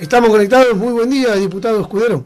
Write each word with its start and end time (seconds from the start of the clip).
Estamos 0.00 0.30
conectados, 0.30 0.74
muy 0.78 0.94
buen 0.94 1.10
día, 1.10 1.34
diputado 1.34 1.82
Escudero. 1.82 2.24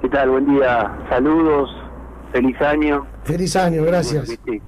¿Qué 0.00 0.08
tal? 0.08 0.28
Buen 0.28 0.44
día, 0.52 0.92
saludos, 1.08 1.70
feliz 2.32 2.60
año. 2.60 3.06
Feliz 3.22 3.54
año, 3.54 3.84
gracias. 3.84 4.26
Que 4.26 4.34
este, 4.34 4.62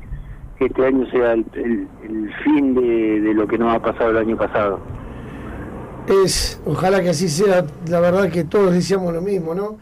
que 0.56 0.66
este 0.66 0.86
año 0.86 1.04
sea 1.10 1.32
el, 1.32 1.88
fin 2.44 2.76
de, 2.76 3.34
lo 3.34 3.48
que 3.48 3.58
nos 3.58 3.74
ha 3.74 3.82
pasado 3.82 4.10
el 4.10 4.18
año 4.18 4.36
pasado. 4.36 4.78
Es, 6.06 6.62
ojalá 6.64 7.02
que 7.02 7.08
así 7.08 7.28
sea, 7.28 7.66
la 7.88 7.98
verdad 7.98 8.30
que 8.30 8.44
todos 8.44 8.72
decíamos 8.72 9.12
lo 9.12 9.20
mismo, 9.20 9.52
¿no? 9.52 9.76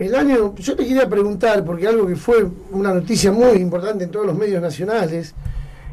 El 0.00 0.16
año, 0.16 0.56
yo 0.56 0.74
te 0.74 0.84
quería 0.84 1.08
preguntar, 1.08 1.64
porque 1.64 1.86
algo 1.86 2.04
que 2.08 2.16
fue 2.16 2.48
una 2.72 2.92
noticia 2.92 3.30
muy 3.30 3.58
importante 3.58 4.02
en 4.02 4.10
todos 4.10 4.26
los 4.26 4.36
medios 4.36 4.60
nacionales, 4.60 5.36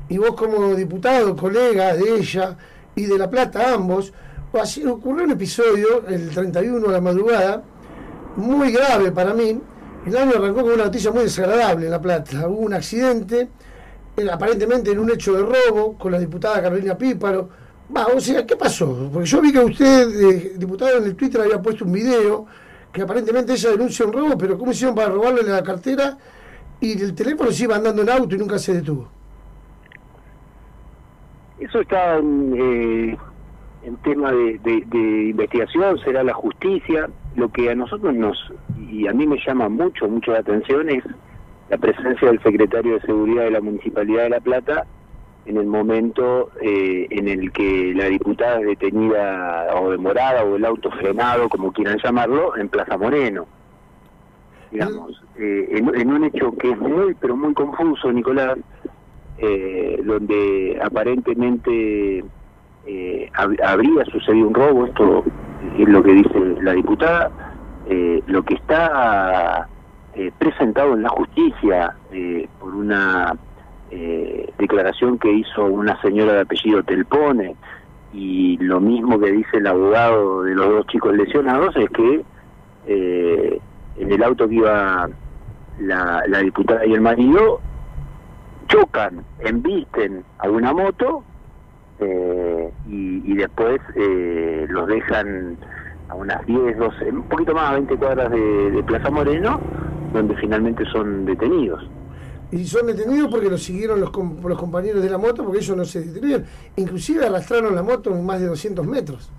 y 0.09 0.18
vos 0.18 0.34
como 0.34 0.73
diputado, 0.73 1.36
colega 1.36 1.93
de 1.93 2.16
ella 2.16 2.57
y 2.96 3.05
de 3.05 3.20
La 3.20 3.30
Plata, 3.30 3.75
ambos, 3.75 4.12
ocurrió 4.87 5.25
un 5.25 5.32
episodio, 5.32 6.07
el 6.07 6.29
31 6.29 6.87
de 6.87 6.93
la 6.93 7.01
madrugada, 7.01 7.63
muy 8.37 8.71
grave 8.71 9.11
para 9.11 9.33
mí. 9.33 9.59
El 10.05 10.15
año 10.15 10.33
arrancó 10.37 10.61
con 10.61 10.73
una 10.73 10.86
noticia 10.86 11.11
muy 11.11 11.23
desagradable 11.23 11.86
en 11.86 11.91
La 11.91 12.01
Plata. 12.01 12.47
Hubo 12.47 12.60
un 12.60 12.73
accidente, 12.73 13.49
aparentemente 14.32 14.91
en 14.91 14.99
un 14.99 15.11
hecho 15.11 15.33
de 15.33 15.41
robo, 15.41 15.97
con 15.97 16.11
la 16.11 16.19
diputada 16.19 16.61
Carolina 16.61 16.97
Píparo. 16.97 17.49
Va, 17.96 18.05
o 18.07 18.19
sea, 18.19 18.46
¿qué 18.46 18.55
pasó? 18.55 19.10
Porque 19.11 19.27
yo 19.27 19.41
vi 19.41 19.51
que 19.51 19.60
usted, 19.60 20.10
eh, 20.10 20.54
diputado, 20.57 20.97
en 20.97 21.05
el 21.05 21.15
Twitter 21.15 21.41
había 21.41 21.61
puesto 21.61 21.85
un 21.85 21.91
video 21.91 22.46
que 22.93 23.01
aparentemente 23.01 23.54
ella 23.54 23.71
denuncia 23.71 24.05
un 24.05 24.13
robo, 24.13 24.37
pero 24.37 24.57
¿cómo 24.57 24.71
hicieron 24.71 24.96
para 24.96 25.10
robarle 25.10 25.43
la 25.43 25.61
cartera? 25.63 26.18
Y 26.79 27.01
el 27.01 27.13
teléfono 27.13 27.51
se 27.51 27.63
iba 27.63 27.75
andando 27.75 28.04
en 28.04 28.10
auto 28.10 28.35
y 28.35 28.37
nunca 28.37 28.57
se 28.57 28.74
detuvo. 28.75 29.10
Eso 31.60 31.82
está 31.82 32.19
eh, 32.19 33.17
en 33.86 33.98
tema 33.98 34.31
de, 34.31 35.30
investigación, 35.30 36.00
será 36.00 36.23
la 36.23 36.34
justicia. 36.34 37.09
Lo 37.36 37.50
que 37.50 37.69
a 37.69 37.75
nosotros 37.75 38.14
nos, 38.16 38.52
y 38.89 39.08
a 39.08 39.14
mí 39.14 39.27
me 39.27 39.38
llama 39.45 39.69
mucho, 39.69 40.08
mucho 40.08 40.31
la 40.31 40.39
atención 40.39 40.89
es 40.89 41.03
la 41.69 41.77
presencia 41.77 42.27
del 42.27 42.42
secretario 42.42 42.95
de 42.95 43.02
Seguridad 43.02 43.44
de 43.44 43.52
la 43.52 43.61
Municipalidad 43.61 44.23
de 44.23 44.30
La 44.30 44.39
Plata 44.39 44.86
en 45.45 45.58
el 45.58 45.67
momento 45.67 46.50
eh, 46.61 47.08
en 47.11 47.27
el 47.27 47.52
que 47.52 47.94
la 47.95 48.05
diputada 48.05 48.59
es 48.61 48.66
detenida 48.66 49.67
o 49.75 49.92
demorada 49.92 50.44
o 50.44 50.55
el 50.55 50.66
auto 50.66 50.89
frenado, 50.92 51.47
como 51.49 51.72
quieran 51.72 51.99
llamarlo, 52.03 52.58
en 52.58 52.70
Plaza 52.70 52.97
Moreno. 52.97 53.45
Digamos, 54.72 55.22
eh, 55.38 55.67
en, 55.70 56.11
un 56.11 56.23
hecho 56.23 56.52
que 56.58 56.72
es 56.72 56.80
muy, 56.80 57.14
pero 57.14 57.38
muy 57.38 57.53
confuso, 57.53 58.11
Nicolás, 58.11 58.58
eh, 59.38 60.02
donde 60.03 60.80
aparentemente 60.83 62.23
eh, 62.86 63.31
habría 63.36 64.05
sucedido 64.05 64.47
un 64.47 64.53
robo, 64.53 64.86
esto 64.86 65.23
es 65.78 65.88
lo 65.88 66.03
que 66.03 66.14
dice 66.14 66.39
la 66.61 66.73
diputada, 66.73 67.31
eh, 67.88 68.23
lo 68.25 68.44
que 68.44 68.55
está 68.55 69.67
eh, 70.16 70.31
presentado 70.39 70.94
en 70.94 71.03
la 71.03 71.09
justicia 71.09 71.95
eh, 72.11 72.47
por 72.59 72.73
una 72.73 73.36
declaración 74.58 75.17
que 75.19 75.31
hizo 75.31 75.64
una 75.64 76.02
señora 76.02 76.33
de 76.33 76.42
apellido 76.42 76.83
Telpone 76.83 77.55
y 78.11 78.58
lo 78.58 78.81
mismo 78.81 79.17
que 79.20 79.31
dice 79.31 79.58
el 79.58 79.67
abogado 79.67 80.44
de 80.44 80.53
los 80.53 80.67
dos 80.67 80.88
chicos 80.88 81.16
lesionados 81.16 81.73
es 81.77 81.89
que 81.92 82.25
en 82.88 84.11
el 84.11 84.23
auto 84.23 84.49
que 84.49 84.55
iba 84.55 85.08
la, 85.80 86.23
la 86.27 86.39
diputada 86.39 86.86
y 86.86 86.92
el 86.92 86.99
marido 86.99 87.61
chocan, 88.67 89.23
embisten 89.39 90.25
a 90.39 90.49
una 90.49 90.73
moto 90.73 91.23
eh, 91.99 92.71
y, 92.88 93.35
después 93.35 93.79
eh, 93.95 94.65
los 94.69 94.88
dejan 94.88 95.57
a 96.09 96.15
unas 96.15 96.45
10, 96.45 96.77
12, 96.77 97.09
un 97.09 97.23
poquito 97.23 97.53
más, 97.53 97.73
20 97.73 97.97
cuadras 97.97 98.31
de, 98.31 98.83
Plaza 98.85 99.09
Moreno, 99.09 99.59
donde 100.13 100.35
finalmente 100.35 100.86
son 100.92 101.25
detenidos. 101.25 101.89
Y 102.52 102.65
son 102.65 102.87
detenidos 102.87 103.30
porque 103.31 103.49
los 103.49 103.64
siguieron 103.64 103.99
los, 103.99 104.11
los 104.14 104.58
compañeros 104.58 105.02
de 105.02 105.09
la 105.09 105.17
moto, 105.17 105.43
porque 105.43 105.59
ellos 105.59 105.75
no 105.75 105.86
se 105.86 106.02
detuvieron. 106.02 106.45
Inclusive 106.75 107.25
arrastraron 107.25 107.73
la 107.73 107.83
moto 107.83 108.11
en 108.11 108.25
más 108.25 108.39
de 108.39 108.47
200 108.47 108.86
metros. 108.86 109.31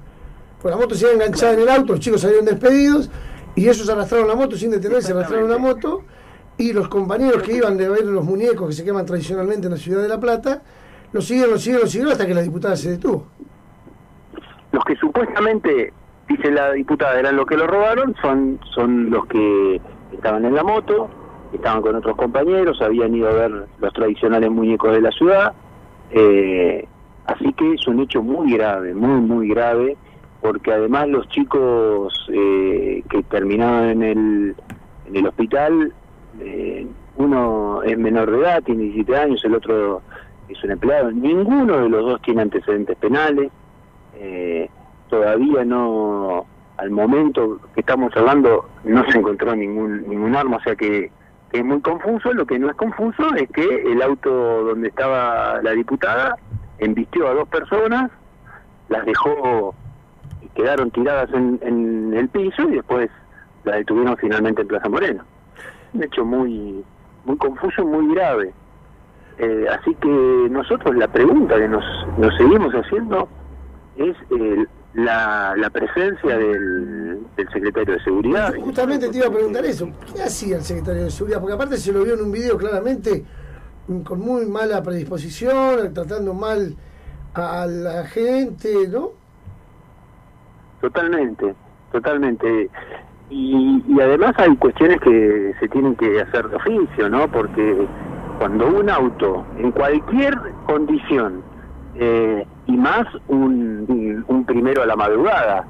Pues 0.60 0.74
la 0.74 0.80
moto 0.80 0.94
se 0.94 1.04
iba 1.04 1.14
enganchada 1.14 1.52
en 1.54 1.60
el 1.60 1.68
auto, 1.68 1.92
los 1.92 2.00
chicos 2.00 2.20
salieron 2.20 2.44
despedidos 2.44 3.10
y 3.54 3.68
ellos 3.68 3.88
arrastraron 3.88 4.26
la 4.26 4.34
moto 4.34 4.56
sin 4.56 4.70
detenerse, 4.70 5.12
arrastraron 5.12 5.48
la 5.50 5.58
moto 5.58 6.02
y 6.58 6.72
los 6.72 6.88
compañeros 6.88 7.42
que 7.42 7.54
iban 7.54 7.76
de 7.76 7.88
ver 7.88 8.04
los 8.04 8.24
muñecos 8.24 8.68
que 8.68 8.74
se 8.74 8.84
queman 8.84 9.04
tradicionalmente 9.04 9.66
en 9.66 9.74
la 9.74 9.78
ciudad 9.78 10.02
de 10.02 10.08
La 10.08 10.18
Plata, 10.18 10.62
lo 11.12 11.20
siguieron, 11.20 11.52
lo 11.52 11.58
siguieron, 11.58 11.84
lo 11.84 11.88
siguieron 11.88 12.12
hasta 12.12 12.26
que 12.26 12.34
la 12.34 12.42
diputada 12.42 12.76
se 12.76 12.90
detuvo. 12.90 13.26
Los 14.72 14.84
que 14.84 14.96
supuestamente, 14.96 15.92
dice 16.28 16.50
la 16.50 16.72
diputada, 16.72 17.18
eran 17.18 17.36
los 17.36 17.46
que 17.46 17.56
lo 17.56 17.66
robaron, 17.66 18.14
son, 18.20 18.60
son 18.74 19.10
los 19.10 19.26
que 19.26 19.80
estaban 20.12 20.44
en 20.44 20.54
la 20.54 20.62
moto, 20.62 21.08
estaban 21.52 21.82
con 21.82 21.94
otros 21.94 22.16
compañeros, 22.16 22.80
habían 22.82 23.14
ido 23.14 23.28
a 23.28 23.32
ver 23.32 23.66
los 23.78 23.92
tradicionales 23.92 24.50
muñecos 24.50 24.92
de 24.92 25.00
la 25.00 25.10
ciudad. 25.12 25.52
Eh, 26.10 26.86
así 27.26 27.52
que 27.54 27.74
es 27.74 27.86
un 27.86 28.00
hecho 28.00 28.22
muy 28.22 28.52
grave, 28.52 28.94
muy, 28.94 29.20
muy 29.20 29.48
grave, 29.48 29.96
porque 30.40 30.72
además 30.72 31.08
los 31.08 31.28
chicos 31.28 32.28
eh, 32.32 33.02
que 33.08 33.22
terminaban 33.24 33.90
en 33.90 34.02
el, 34.02 34.56
en 35.06 35.16
el 35.16 35.26
hospital, 35.26 35.92
eh, 36.40 36.86
uno 37.16 37.82
es 37.82 37.98
menor 37.98 38.30
de 38.30 38.38
edad, 38.38 38.62
tiene 38.62 38.84
17 38.84 39.16
años, 39.16 39.44
el 39.44 39.54
otro 39.54 40.02
es 40.48 40.62
un 40.64 40.70
empleado. 40.72 41.10
Ninguno 41.10 41.78
de 41.78 41.88
los 41.88 42.04
dos 42.04 42.22
tiene 42.22 42.42
antecedentes 42.42 42.96
penales. 42.98 43.50
Eh, 44.14 44.70
todavía 45.08 45.64
no, 45.64 46.46
al 46.76 46.90
momento 46.90 47.60
que 47.74 47.80
estamos 47.80 48.14
hablando, 48.16 48.68
no 48.84 49.04
se 49.10 49.18
encontró 49.18 49.54
ningún, 49.54 50.08
ningún 50.08 50.36
arma, 50.36 50.56
o 50.56 50.60
sea 50.60 50.76
que, 50.76 51.10
es 51.52 51.64
muy 51.64 51.80
confuso. 51.80 52.34
Lo 52.34 52.44
que 52.44 52.58
no 52.58 52.68
es 52.68 52.76
confuso 52.76 53.34
es 53.34 53.48
que 53.50 53.64
el 53.64 54.02
auto 54.02 54.30
donde 54.64 54.88
estaba 54.88 55.60
la 55.62 55.70
diputada 55.70 56.36
embistió 56.78 57.28
a 57.28 57.34
dos 57.34 57.48
personas, 57.48 58.10
las 58.88 59.06
dejó 59.06 59.74
y 60.42 60.48
quedaron 60.48 60.90
tiradas 60.90 61.32
en, 61.32 61.58
en 61.62 62.12
el 62.14 62.28
piso 62.28 62.62
y 62.68 62.74
después 62.74 63.08
la 63.64 63.76
detuvieron 63.76 64.16
finalmente 64.18 64.62
en 64.62 64.68
Plaza 64.68 64.88
Moreno. 64.88 65.24
Un 65.94 66.02
hecho 66.02 66.24
muy, 66.24 66.84
muy 67.24 67.36
confuso, 67.38 67.84
muy 67.86 68.14
grave. 68.14 68.52
Eh, 69.38 69.66
así 69.70 69.94
que 69.96 70.48
nosotros 70.50 70.96
la 70.96 71.08
pregunta 71.08 71.56
que 71.56 71.68
nos, 71.68 71.84
nos 72.16 72.34
seguimos 72.36 72.72
haciendo 72.72 73.28
es 73.96 74.16
eh, 74.30 74.64
la, 74.94 75.54
la, 75.56 75.68
presencia 75.68 76.38
del, 76.38 77.18
del, 77.36 77.48
secretario 77.52 77.94
de 77.94 78.00
Seguridad. 78.02 78.54
Justamente 78.58 79.08
te 79.10 79.18
iba 79.18 79.26
a 79.26 79.30
preguntar 79.30 79.64
eso. 79.66 79.90
¿Qué 80.14 80.22
hacía 80.22 80.56
el 80.56 80.62
secretario 80.62 81.04
de 81.04 81.10
Seguridad? 81.10 81.40
Porque 81.40 81.54
aparte 81.54 81.76
se 81.76 81.92
lo 81.92 82.02
vio 82.02 82.14
en 82.14 82.22
un 82.22 82.32
video 82.32 82.56
claramente 82.56 83.24
con 84.04 84.20
muy 84.20 84.46
mala 84.46 84.82
predisposición, 84.82 85.92
tratando 85.92 86.32
mal 86.32 86.74
a 87.34 87.66
la 87.66 88.06
gente, 88.06 88.88
¿no? 88.88 89.10
Totalmente, 90.80 91.54
totalmente. 91.92 92.70
Y, 93.28 93.82
y 93.86 94.00
además 94.00 94.34
hay 94.38 94.56
cuestiones 94.56 95.00
que 95.00 95.54
se 95.60 95.68
tienen 95.68 95.94
que 95.96 96.20
hacer 96.22 96.48
de 96.48 96.56
oficio, 96.56 97.08
¿no? 97.10 97.30
Porque 97.30 97.86
cuando 98.38 98.68
un 98.68 98.90
auto, 98.90 99.44
en 99.58 99.70
cualquier 99.72 100.34
condición, 100.66 101.42
eh, 101.98 102.46
y 102.66 102.76
más 102.76 103.06
un, 103.28 104.44
primero 104.46 104.82
a 104.82 104.86
la 104.86 104.96
madrugada, 104.96 105.66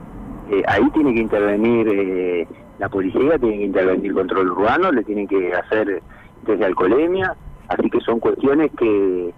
eh, 0.50 0.62
ahí 0.66 0.88
tiene 0.90 1.14
que 1.14 1.20
intervenir 1.20 1.88
eh, 1.88 2.48
la 2.78 2.88
policía, 2.88 3.38
tiene 3.38 3.58
que 3.58 3.64
intervenir 3.64 4.06
el 4.06 4.14
control 4.14 4.50
urbano, 4.50 4.92
le 4.92 5.04
tienen 5.04 5.26
que 5.28 5.54
hacer 5.54 6.02
desde 6.46 6.64
alcoholemia, 6.64 7.34
así 7.68 7.88
que 7.90 8.00
son 8.00 8.20
cuestiones 8.20 8.70
que 8.78 9.32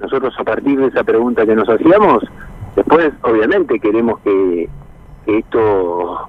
nosotros 0.00 0.34
a 0.38 0.44
partir 0.44 0.78
de 0.78 0.86
esa 0.86 1.04
pregunta 1.04 1.46
que 1.46 1.54
nos 1.54 1.68
hacíamos, 1.68 2.24
después 2.76 3.12
obviamente 3.22 3.78
queremos 3.78 4.18
que, 4.20 4.68
esto 5.24 6.26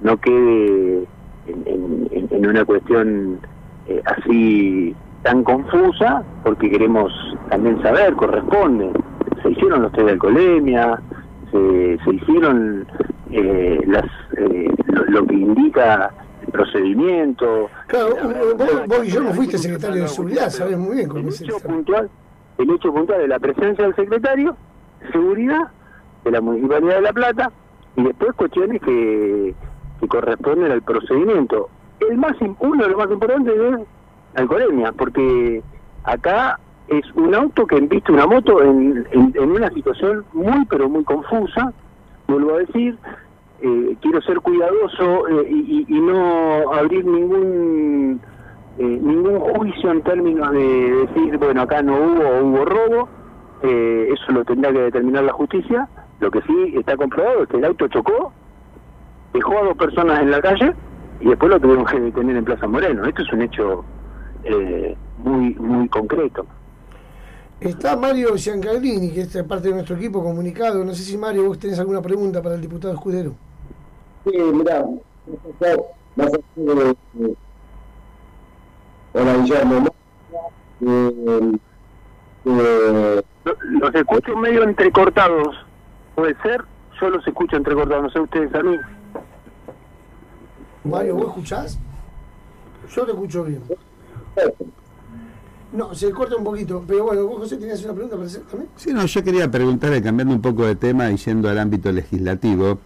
no 0.00 0.16
quede 0.16 1.04
en 1.46 2.46
una 2.46 2.64
cuestión 2.64 3.38
así 4.06 4.96
tan 5.24 5.42
confusa 5.42 6.22
porque 6.44 6.70
queremos 6.70 7.12
también 7.48 7.82
saber, 7.82 8.14
corresponde. 8.14 8.90
Se 9.42 9.50
hicieron 9.50 9.82
los 9.82 9.92
test 9.92 10.06
de 10.06 10.12
alcoholemia, 10.12 11.00
se, 11.50 11.98
se 12.04 12.14
hicieron 12.14 12.86
eh, 13.30 13.80
las 13.86 14.04
eh, 14.36 14.70
lo, 15.08 15.26
que 15.26 15.34
indica 15.34 16.12
el 16.46 16.52
procedimiento. 16.52 17.68
Claro, 17.88 18.16
vos, 18.86 19.06
y 19.06 19.10
yo 19.10 19.22
no 19.22 19.32
fuiste 19.32 19.58
secretario 19.58 20.02
de 20.02 20.08
seguridad, 20.08 20.50
sabes 20.50 20.78
muy 20.78 20.96
bien 20.96 21.08
cómo 21.08 21.28
el 21.28 21.34
hecho 21.34 21.58
puntual, 21.58 22.10
El 22.58 22.70
hecho 22.70 22.92
puntual 22.92 23.20
de 23.20 23.28
la 23.28 23.38
presencia 23.38 23.84
del 23.84 23.96
secretario 23.96 24.56
seguridad 25.12 25.68
de 26.24 26.30
la 26.30 26.40
Municipalidad 26.40 26.96
de 26.96 27.02
La 27.02 27.12
Plata 27.12 27.52
y 27.96 28.02
después 28.02 28.32
cuestiones 28.34 28.80
que, 28.82 29.54
que 30.00 30.08
corresponden 30.08 30.72
al 30.72 30.82
procedimiento. 30.82 31.68
El 32.00 32.18
más 32.18 32.36
uno 32.60 32.82
de 32.82 32.88
los 32.88 32.98
más 32.98 33.10
importantes 33.10 33.54
es 33.54 33.86
alcoholemia, 34.34 34.92
porque 34.92 35.62
acá 36.04 36.58
es 36.88 37.04
un 37.14 37.34
auto 37.34 37.66
que 37.66 37.76
embiste 37.76 38.12
una 38.12 38.26
moto 38.26 38.62
en, 38.62 39.06
en, 39.12 39.50
una 39.50 39.70
situación 39.70 40.24
muy 40.32 40.64
pero 40.66 40.88
muy 40.88 41.04
confusa, 41.04 41.72
vuelvo 42.28 42.54
a 42.54 42.58
decir, 42.58 42.96
eh, 43.62 43.96
quiero 44.00 44.20
ser 44.22 44.40
cuidadoso 44.40 45.28
eh, 45.28 45.48
y, 45.50 46.00
no 46.00 46.72
abrir 46.72 47.04
ningún 47.04 48.20
ningún 48.76 49.38
juicio 49.38 49.92
en 49.92 50.02
términos 50.02 50.50
de 50.50 51.06
decir, 51.06 51.38
bueno, 51.38 51.62
acá 51.62 51.80
no 51.80 51.94
hubo 51.94 52.40
hubo 52.42 52.64
robo, 52.64 53.08
eso 53.62 54.32
lo 54.32 54.44
tendrá 54.44 54.72
que 54.72 54.80
determinar 54.80 55.22
la 55.24 55.32
justicia. 55.32 55.88
Lo 56.20 56.30
que 56.30 56.42
sí 56.42 56.74
está 56.76 56.96
comprobado 56.96 57.44
es 57.44 57.48
que 57.48 57.56
el 57.58 57.64
auto 57.64 57.86
chocó, 57.88 58.32
dejó 59.32 59.58
a 59.58 59.64
dos 59.64 59.76
personas 59.76 60.20
en 60.20 60.30
la 60.30 60.40
calle 60.40 60.74
y 61.20 61.28
después 61.28 61.50
lo 61.50 61.60
tuvieron 61.60 61.84
que 61.84 62.00
detener 62.00 62.36
en 62.36 62.44
Plaza 62.44 62.66
Moreno. 62.66 63.04
Esto 63.04 63.22
es 63.22 63.32
un 63.32 63.42
hecho 63.42 63.84
muy 65.18 65.54
muy 65.54 65.88
concreto. 65.88 66.46
Está 67.60 67.96
Mario 67.96 68.36
Giancarlini, 68.36 69.10
que 69.10 69.22
es 69.22 69.42
parte 69.44 69.68
de 69.68 69.74
nuestro 69.74 69.96
equipo 69.96 70.22
comunicado. 70.22 70.84
No 70.84 70.94
sé 70.94 71.02
si 71.02 71.16
Mario, 71.16 71.46
vos 71.46 71.58
tenés 71.58 71.78
alguna 71.78 72.02
pregunta 72.02 72.42
para 72.42 72.56
el 72.56 72.60
diputado 72.60 72.92
Escudero. 72.92 73.34
Sí, 74.24 74.36
mirá, 74.36 74.84
más 76.16 76.32
de, 76.32 76.96
Hola 79.12 79.36
Guillermo. 79.36 79.88
Eh, 80.80 81.58
eh, 82.44 83.22
los 83.34 83.94
escucho 83.94 84.36
medio 84.36 84.64
entrecortados. 84.64 85.56
Puede 86.14 86.36
ser, 86.42 86.64
yo 87.00 87.10
los 87.10 87.26
escucho 87.26 87.56
entrecortados, 87.56 88.04
no 88.04 88.10
sé 88.10 88.20
ustedes 88.20 88.54
a 88.54 88.62
mí. 88.62 88.76
Mario, 90.84 91.16
¿vos 91.16 91.28
escuchás? 91.28 91.78
Yo 92.94 93.04
te 93.06 93.12
escucho 93.12 93.44
bien. 93.44 93.62
No, 95.72 95.92
se 95.92 96.10
corta 96.12 96.36
un 96.36 96.44
poquito, 96.44 96.84
pero 96.86 97.04
bueno, 97.04 97.26
vos 97.26 97.38
José 97.38 97.56
tenías 97.56 97.82
una 97.84 97.94
pregunta 97.94 98.16
para 98.16 98.28
hacer 98.28 98.42
también. 98.42 98.70
Sí, 98.76 98.92
no, 98.92 99.04
yo 99.06 99.24
quería 99.24 99.50
preguntarle, 99.50 100.00
cambiando 100.00 100.32
un 100.32 100.40
poco 100.40 100.64
de 100.64 100.76
tema 100.76 101.10
y 101.10 101.16
yendo 101.16 101.48
al 101.48 101.58
ámbito 101.58 101.90
legislativo, 101.90 102.78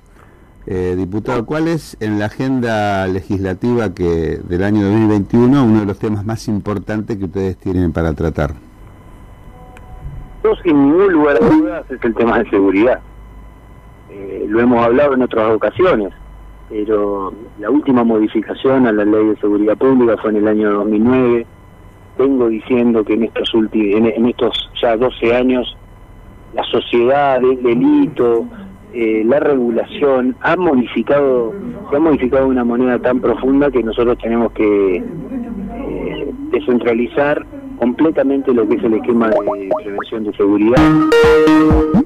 eh, 0.67 0.95
diputado, 0.97 1.45
¿cuál 1.45 1.69
es 1.69 1.97
en 2.01 2.19
la 2.19 2.27
agenda 2.27 3.07
legislativa 3.07 3.95
que 3.95 4.39
del 4.43 4.65
año 4.65 4.85
2021 4.85 5.65
uno 5.65 5.81
de 5.81 5.87
los 5.87 5.99
temas 5.99 6.25
más 6.25 6.49
importantes 6.49 7.19
que 7.19 7.25
ustedes 7.27 7.57
tienen 7.59 7.93
para 7.93 8.15
tratar? 8.15 8.55
No, 10.45 10.57
sin 10.63 10.75
ningún 10.75 11.13
lugar 11.13 11.43
a 11.43 11.47
dudas 11.47 11.91
es 11.91 12.03
el 12.03 12.15
tema 12.15 12.39
de 12.39 12.49
seguridad. 12.49 13.01
Eh, 14.11 14.47
lo 14.49 14.61
hemos 14.61 14.83
hablado 14.85 15.15
en 15.15 15.23
otras 15.23 15.51
ocasiones, 15.55 16.13
pero 16.69 17.33
la 17.59 17.71
última 17.71 18.05
modificación 18.05 18.87
a 18.87 18.93
la 18.93 19.05
ley 19.05 19.27
de 19.27 19.37
seguridad 19.37 19.77
pública 19.77 20.17
fue 20.21 20.31
en 20.31 20.37
el 20.37 20.49
año 20.49 20.73
2009 20.73 21.47
vengo 22.19 22.49
diciendo 22.49 23.05
que 23.05 23.15
en 23.15 23.25
estos 23.25 23.55
últimos, 23.55 24.11
en, 24.17 24.27
estos 24.27 24.71
ya 24.83 24.97
12 24.97 25.35
años 25.35 25.77
la 26.55 26.65
sociedad, 26.65 27.37
el 27.43 27.63
delito, 27.63 28.47
eh, 28.93 29.23
la 29.25 29.39
regulación 29.39 30.35
ha 30.41 30.57
modificado, 30.57 31.53
se 31.91 31.97
ha 31.97 32.01
modificado 32.01 32.49
una 32.49 32.65
manera 32.65 32.99
tan 32.99 33.21
profunda 33.21 33.71
que 33.71 33.83
nosotros 33.83 34.19
tenemos 34.19 34.51
que 34.53 34.97
eh, 34.97 36.33
descentralizar 36.51 37.47
completamente 37.79 38.53
lo 38.53 38.67
que 38.67 38.77
es 38.77 38.83
el 38.83 38.95
esquema 38.95 39.29
de 39.29 39.71
prevención 39.77 40.25
de 40.25 40.33
seguridad, 40.33 40.83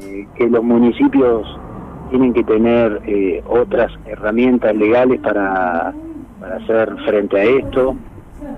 eh, 0.03 0.27
que 0.35 0.51
los 0.51 0.63
municipios 0.63 1.47
tienen 2.13 2.33
que 2.33 2.45
tener 2.45 3.03
otras 3.49 3.91
herramientas 4.07 4.77
legales 4.77 5.21
para, 5.21 5.93
para 6.43 6.57
hacer 6.57 6.95
frente 7.05 7.41
a 7.41 7.45
esto. 7.45 7.97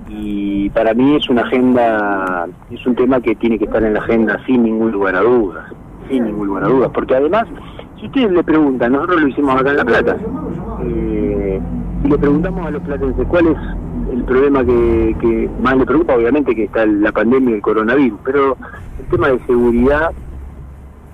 Y 0.09 0.71
para 0.71 0.95
mí 0.95 1.17
es 1.17 1.29
una 1.29 1.43
agenda, 1.43 2.47
es 2.71 2.85
un 2.87 2.95
tema 2.95 3.21
que 3.21 3.35
tiene 3.37 3.59
que 3.59 3.67
estar 3.67 3.83
en 3.83 3.95
la 3.95 4.01
agenda 4.01 4.41
sin 4.47 4.63
ningún 4.63 4.91
lugar 4.91 5.15
a 5.15 5.21
dudas, 5.21 5.73
sin 6.09 6.25
ningún 6.25 6.49
lugar 6.49 6.65
a 6.65 6.69
dudas, 6.69 6.91
porque 6.93 7.15
además, 7.15 7.47
si 8.01 8.07
ustedes 8.07 8.33
le 8.33 8.43
preguntan, 8.43 8.93
nosotros 8.93 9.21
lo 9.23 9.29
hicimos 9.29 9.61
acá 9.61 9.71
en 9.71 9.77
La 9.77 9.85
Plata, 9.85 10.17
eh, 10.85 11.61
y 12.05 12.09
le 12.09 12.19
preguntamos 12.19 12.67
a 12.67 12.71
los 12.71 12.83
platenses 12.83 13.27
cuál 13.29 13.47
es 13.49 13.59
el 14.13 14.25
problema 14.25 14.65
que, 14.65 15.51
más 15.63 15.77
le 15.77 15.87
preocupa, 15.87 16.17
obviamente 16.17 16.55
que 16.55 16.65
está 16.65 16.87
la 16.87 17.13
pandemia 17.13 17.51
y 17.51 17.55
el 17.55 17.63
coronavirus, 17.63 18.19
pero 18.25 18.57
el 18.99 19.07
tema 19.11 19.29
de 19.29 19.39
seguridad 19.47 20.11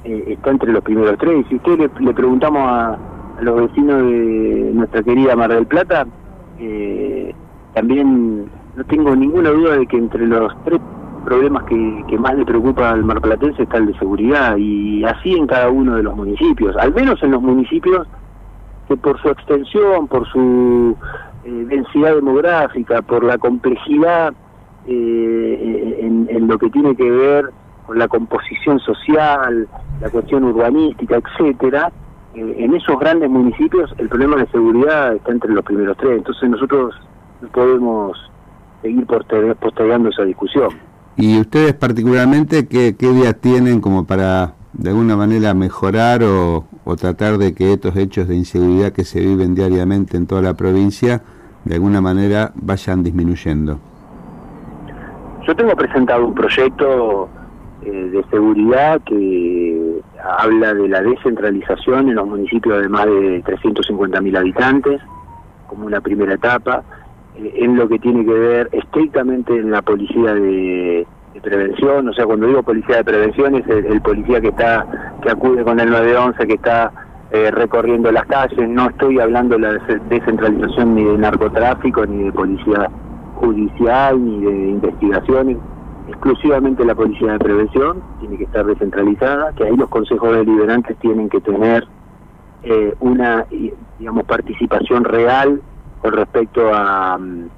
eh, 0.05 0.25
está 0.29 0.51
entre 0.51 0.73
los 0.73 0.83
primeros 0.83 1.19
tres, 1.19 1.45
y 1.45 1.49
si 1.49 1.57
ustedes 1.57 1.91
le, 2.01 2.15
preguntamos 2.15 2.63
a, 2.65 2.99
los 3.41 3.69
vecinos 3.69 4.03
de 4.03 4.71
nuestra 4.75 5.03
querida 5.03 5.35
Mar 5.35 5.53
del 5.53 5.67
Plata, 5.67 6.07
eh, 6.59 7.35
también 7.75 8.51
no 8.77 8.85
tengo 8.85 9.17
ninguna 9.17 9.51
duda 9.51 9.79
de 9.79 9.87
que 9.87 9.97
entre 9.97 10.27
los 10.27 10.53
tres 10.65 10.81
problemas 11.25 11.65
que, 11.65 12.19
más 12.19 12.35
le 12.35 12.45
preocupa 12.45 12.91
al 12.91 13.05
marplatense 13.05 13.63
está 13.63 13.79
el 13.79 13.87
de 13.87 13.99
seguridad 13.99 14.57
y 14.57 15.05
así 15.05 15.33
en 15.35 15.47
cada 15.47 15.71
uno 15.71 15.97
de 15.97 16.03
los 16.03 16.17
municipios, 16.17 16.77
al 16.77 16.93
menos 16.93 17.23
en 17.23 17.33
los 17.33 17.43
municipios 17.43 18.07
que 18.89 18.97
por 18.97 19.21
su 19.21 19.29
extensión, 19.29 20.09
por 20.09 20.27
su 20.29 20.97
eh, 21.45 21.67
densidad 21.69 22.15
demográfica, 22.17 23.03
por 23.03 23.25
la 23.25 23.39
complejidad 23.39 24.35
eh, 24.87 25.99
en, 26.01 26.49
lo 26.49 26.59
que 26.59 26.71
tiene 26.71 26.97
que 26.97 27.11
ver 27.11 27.51
con 27.91 27.99
la 27.99 28.07
composición 28.07 28.79
social, 28.79 29.67
la 30.01 30.11
cuestión 30.11 30.45
urbanística, 30.45 31.17
etcétera, 31.17 31.91
eh, 32.37 32.55
en 32.59 32.73
esos 32.77 32.97
grandes 33.01 33.29
municipios 33.29 33.93
el 33.99 34.09
problema 34.09 34.37
de 34.37 34.47
seguridad 34.47 35.17
está 35.17 35.33
entre 35.33 35.51
los 35.51 35.65
primeros 35.65 35.97
tres. 35.97 36.19
Entonces 36.19 36.51
nosotros 36.51 36.95
no 37.41 37.49
podemos 37.49 38.17
seguir 38.81 39.05
postergando 39.07 40.09
esa 40.09 40.23
discusión. 40.23 40.69
¿Y 41.17 41.41
ustedes 41.41 41.75
particularmente 41.75 42.69
qué, 42.69 42.95
qué 42.97 43.09
días 43.09 43.35
tienen 43.41 43.81
como 43.81 44.07
para 44.07 44.55
de 44.73 44.91
alguna 44.91 45.17
manera 45.17 45.53
mejorar 45.53 46.23
o, 46.23 46.67
tratar 46.97 47.39
de 47.39 47.55
que 47.55 47.73
estos 47.73 47.97
hechos 47.97 48.29
de 48.29 48.37
inseguridad 48.37 48.93
que 48.93 49.03
se 49.03 49.19
viven 49.19 49.57
diariamente 49.57 50.17
en 50.17 50.29
toda 50.29 50.43
la 50.43 50.55
provincia 50.55 51.23
de 51.65 51.75
alguna 51.75 52.01
manera 52.01 52.53
vayan 52.55 53.03
disminuyendo? 53.03 53.81
Yo 55.45 55.57
tengo 55.57 55.75
presentado 55.75 56.25
un 56.27 56.35
proyecto 56.35 57.29
eh, 57.85 57.91
de 57.91 58.25
seguridad 58.31 59.01
que 59.03 60.01
habla 60.39 60.75
de 60.75 60.89
la 60.89 61.01
descentralización 61.01 62.09
en 62.09 62.15
los 62.17 62.27
municipios 62.27 62.83
de 62.83 62.89
más 62.89 63.07
de 63.07 63.43
350.000 63.45 64.39
habitantes 64.39 65.01
como 65.67 65.87
una 65.87 66.01
primera 66.01 66.35
etapa 66.35 66.83
en 67.37 67.77
lo 67.77 67.89
que 67.89 67.99
tiene 67.99 68.25
que 68.25 68.33
ver 68.33 68.69
estrictamente 68.73 69.57
en 69.57 69.71
la 69.71 69.83
policía 69.83 70.35
de, 70.35 71.07
prevención, 71.43 72.07
o 72.07 72.13
sea, 72.13 72.27
cuando 72.27 72.47
digo 72.47 72.63
policía 72.63 72.97
de 72.97 73.05
prevención 73.05 73.55
es 73.55 73.67
el, 73.67 74.03
policía 74.03 74.43
que 74.43 74.49
está 74.49 74.85
que 75.23 75.31
acude 75.31 75.65
con 75.65 75.81
el 75.81 75.89
911, 75.89 76.47
que 76.47 76.55
está 76.55 76.93
eh, 77.31 77.51
recorriendo 77.51 78.13
las 78.13 78.27
calles, 78.27 78.69
no 78.69 78.91
estoy 78.91 79.21
hablando 79.21 79.57
de 79.57 79.63
la 79.63 79.73
descentralización 80.11 80.95
ni 80.95 81.05
de 81.05 81.17
narcotráfico, 81.17 82.05
ni 82.05 82.25
de 82.25 82.33
policía 82.33 82.91
judicial, 83.37 84.23
ni 84.23 84.45
de 84.45 84.69
investigaciones, 84.71 85.57
exclusivamente 86.11 86.85
la 86.85 86.95
policía 86.95 87.33
de 87.33 87.39
prevención 87.39 88.03
tiene 88.19 88.37
que 88.37 88.45
estar 88.45 88.67
descentralizada, 88.67 89.53
que 89.53 89.65
ahí 89.65 89.77
los 89.77 89.89
consejos 89.89 90.35
deliberantes 90.37 90.97
tienen 90.99 91.29
que 91.29 91.41
tener 91.41 91.87
eh, 92.63 92.95
una, 93.01 93.47
digamos, 93.99 94.25
participación 94.25 95.05
real 95.05 95.63
con 96.03 96.13
respecto 96.13 96.75
a 96.75 97.17
mm, 97.17 97.49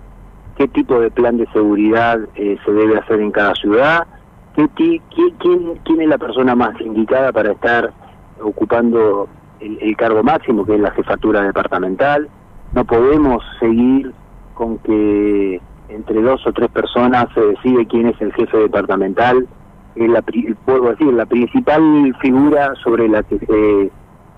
qué 0.56 0.68
tipo 0.68 1.00
de 1.00 1.10
plan 1.10 1.38
de 1.38 1.46
seguridad 1.48 2.20
eh, 2.34 2.58
se 2.64 2.72
debe 2.72 2.98
hacer 2.98 3.20
en 3.20 3.30
cada 3.30 3.54
ciudad, 3.54 4.06
qué 4.54 4.68
quién, 5.08 5.80
quién, 5.82 6.00
es 6.02 6.08
la 6.08 6.18
persona 6.18 6.54
más 6.54 6.78
indicada 6.80 7.32
para 7.32 7.52
estar 7.52 7.92
ocupando 8.40 9.28
el, 9.60 9.96
cargo 9.96 10.22
máximo, 10.22 10.66
que 10.66 10.74
es 10.74 10.80
la 10.80 10.90
jefatura 10.90 11.42
departamental. 11.42 12.28
No 12.74 12.84
podemos 12.84 13.42
seguir 13.60 14.12
con 14.54 14.78
que 14.78 15.60
entre 15.94 16.22
dos 16.22 16.46
o 16.46 16.52
tres 16.52 16.70
personas 16.70 17.26
se 17.34 17.40
decide 17.40 17.86
quién 17.86 18.08
es 18.08 18.20
el 18.20 18.32
jefe 18.32 18.56
departamental. 18.56 19.46
Es 19.94 20.08
la, 20.08 20.22
puedo 20.64 20.90
decir, 20.90 21.12
la 21.12 21.26
principal 21.26 22.16
figura 22.20 22.74
sobre 22.82 23.08
la 23.08 23.22
que 23.22 23.38
se 23.38 23.90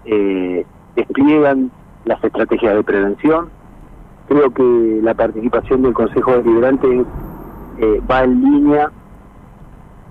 eh, 0.05 0.67
despliegan 0.97 1.71
las 2.05 2.23
estrategias 2.23 2.75
de 2.75 2.83
prevención 2.83 3.49
creo 4.29 4.51
que 4.53 5.01
la 5.03 5.15
participación 5.15 5.83
del 5.83 5.93
Consejo 5.93 6.33
Deliberante 6.33 7.05
eh, 7.79 8.01
va 8.11 8.25
en 8.25 8.43
línea 8.43 8.91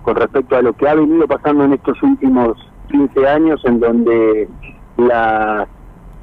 con 0.04 0.16
respecto 0.16 0.56
a 0.56 0.62
lo 0.62 0.74
que 0.74 0.88
ha 0.88 0.96
venido 0.96 1.28
pasando 1.28 1.64
en 1.64 1.74
estos 1.74 2.02
últimos 2.04 2.58
15 2.90 3.28
años, 3.28 3.62
en 3.66 3.80
donde 3.80 4.50
las 4.98 5.68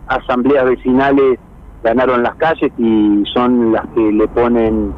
asambleas 0.07 0.67
vecinales 0.67 1.39
ganaron 1.83 2.23
las 2.23 2.35
calles 2.37 2.71
y 2.77 3.25
son 3.33 3.73
las 3.73 3.87
que 3.89 4.13
le 4.13 4.29
ponen 4.29 4.93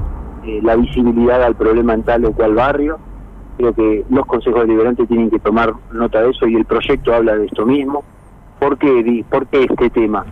eh, 0.44 0.60
la 0.62 0.76
visibilidad 0.76 1.42
al 1.42 1.54
problema 1.54 1.94
en 1.94 2.02
tal 2.02 2.24
o 2.24 2.32
cual 2.32 2.54
barrio. 2.54 2.98
Creo 3.56 3.72
que 3.74 4.04
los 4.10 4.26
consejos 4.26 4.62
deliberantes 4.62 5.08
tienen 5.08 5.30
que 5.30 5.38
tomar 5.38 5.72
nota 5.92 6.22
de 6.22 6.30
eso 6.30 6.46
y 6.46 6.56
el 6.56 6.64
proyecto 6.64 7.14
habla 7.14 7.36
de 7.36 7.46
esto 7.46 7.66
mismo. 7.66 8.02
¿Por 8.58 8.78
qué, 8.78 9.24
¿Por 9.30 9.46
qué 9.46 9.64
este 9.64 9.90
tema? 9.90 10.24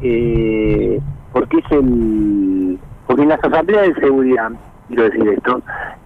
Eh, 0.00 1.00
porque 1.32 1.58
es 1.58 1.72
el 1.72 2.78
porque 3.06 3.22
en 3.22 3.28
las 3.30 3.42
asambleas 3.42 3.88
de 3.88 4.00
seguridad 4.00 4.52
quiero 4.86 5.04
decir 5.04 5.28
esto 5.28 5.60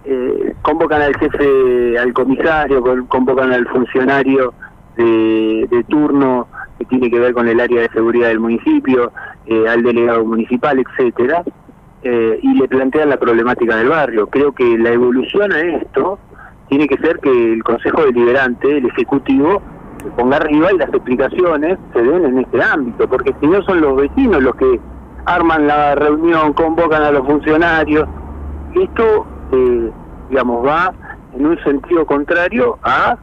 eh, 0.05 0.55
convocan 0.61 1.01
al 1.01 1.15
jefe 1.17 1.99
al 1.99 2.13
comisario 2.13 2.81
convocan 3.07 3.51
al 3.51 3.67
funcionario 3.67 4.53
de, 4.95 5.85
turno 5.87 6.47
que 6.77 6.85
tiene 6.85 7.09
que 7.09 7.19
ver 7.19 7.33
con 7.33 7.47
el 7.47 7.59
área 7.59 7.81
de 7.81 7.89
seguridad 7.89 8.29
del 8.29 8.39
municipio, 8.39 9.11
eh, 9.45 9.67
al 9.67 9.83
delegado 9.83 10.25
municipal, 10.25 10.79
etcétera, 10.79 11.43
eh, 12.03 12.39
y 12.41 12.53
le 12.55 12.67
plantean 12.67 13.09
la 13.09 13.17
problemática 13.17 13.77
del 13.77 13.89
barrio. 13.89 14.27
Creo 14.27 14.51
que 14.51 14.77
la 14.77 14.91
evolución 14.91 15.51
a 15.53 15.59
esto 15.61 16.19
tiene 16.69 16.87
que 16.87 16.97
ser 16.97 17.19
que 17.19 17.53
el 17.53 17.63
Consejo 17.63 18.03
Deliberante, 18.03 18.77
el 18.77 18.85
Ejecutivo, 18.87 19.61
se 20.03 20.09
ponga 20.11 20.37
arriba 20.37 20.73
y 20.73 20.77
las 20.77 20.89
explicaciones 20.89 21.77
se 21.93 22.01
den 22.01 22.25
en 22.25 22.39
este 22.39 22.61
ámbito, 22.61 23.07
porque 23.07 23.33
si 23.39 23.47
no 23.47 23.63
son 23.63 23.81
los 23.81 23.95
vecinos 23.95 24.43
los 24.43 24.55
que 24.55 24.79
arman 25.25 25.67
la 25.67 25.95
reunión, 25.95 26.53
convocan 26.53 27.03
a 27.03 27.11
los 27.11 27.25
funcionarios, 27.25 28.07
esto, 28.75 29.25
eh, 29.53 29.91
digamos, 30.29 30.65
va 30.65 30.93
en 31.35 31.45
un 31.45 31.63
sentido 31.63 32.05
contrario 32.05 32.77
a 32.83 33.17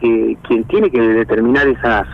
que 0.00 0.36
quien 0.46 0.64
tiene 0.64 0.90
que 0.90 1.00
determinar 1.00 1.66
esas 1.68 2.06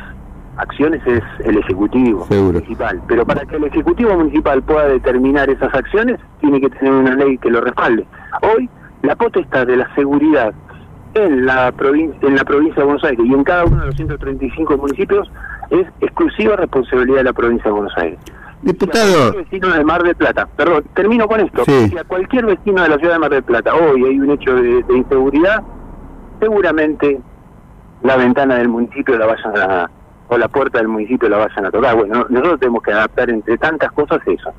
acciones 0.56 1.02
es 1.06 1.22
el 1.44 1.58
Ejecutivo 1.58 2.26
Municipal. 2.30 3.00
Pero 3.08 3.24
para 3.24 3.44
que 3.44 3.56
el 3.56 3.64
Ejecutivo 3.64 4.14
Municipal 4.14 4.62
pueda 4.62 4.88
determinar 4.88 5.48
esas 5.50 5.74
acciones, 5.74 6.18
tiene 6.40 6.60
que 6.60 6.70
tener 6.70 6.92
una 6.92 7.14
ley 7.14 7.38
que 7.38 7.50
lo 7.50 7.60
respalde. 7.60 8.06
Hoy, 8.42 8.68
la 9.02 9.16
potestad 9.16 9.66
de 9.66 9.76
la 9.76 9.94
seguridad 9.94 10.52
en 11.14 11.46
la, 11.46 11.72
provincia, 11.72 12.18
en 12.26 12.36
la 12.36 12.44
provincia 12.44 12.76
de 12.76 12.84
Buenos 12.84 13.04
Aires 13.04 13.26
y 13.26 13.34
en 13.34 13.44
cada 13.44 13.64
uno 13.64 13.80
de 13.80 13.86
los 13.86 13.96
135 13.96 14.76
municipios 14.76 15.30
es 15.70 15.86
exclusiva 16.00 16.56
responsabilidad 16.56 17.18
de 17.18 17.24
la 17.24 17.32
provincia 17.32 17.64
de 17.64 17.70
Buenos 17.70 17.92
Aires. 17.96 18.18
Diputado. 18.62 19.32
vecino 19.32 19.68
de 19.70 19.84
Mar 19.84 20.04
del 20.04 20.14
Plata, 20.14 20.46
perdón, 20.56 20.84
termino 20.94 21.26
con 21.26 21.40
esto. 21.40 21.64
Si 21.64 21.98
a 21.98 22.04
cualquier 22.04 22.46
vecino 22.46 22.82
de 22.82 22.90
la 22.90 22.98
ciudad 22.98 23.14
de 23.14 23.18
Mar 23.18 23.30
del 23.30 23.42
Plata 23.42 23.74
hoy 23.74 24.04
hay 24.04 24.20
un 24.20 24.30
hecho 24.30 24.54
de, 24.54 24.84
inseguridad, 24.96 25.62
seguramente 26.38 27.20
la 28.02 28.16
ventana 28.16 28.56
del 28.56 28.68
municipio 28.68 29.18
la 29.18 29.26
vayan 29.26 29.56
a, 29.56 29.90
o 30.32 30.38
la 30.38 30.48
puerta 30.48 30.78
del 30.78 30.88
municipio 30.88 31.28
la 31.28 31.38
vayan 31.38 31.66
a 31.66 31.70
tocar. 31.70 31.94
Bueno, 31.94 32.26
nosotros 32.28 32.60
tenemos 32.60 32.82
que 32.82 32.92
adaptar 32.92 33.30
entre 33.30 33.58
tantas 33.58 33.92
cosas 33.92 34.20
eso. 34.26 34.50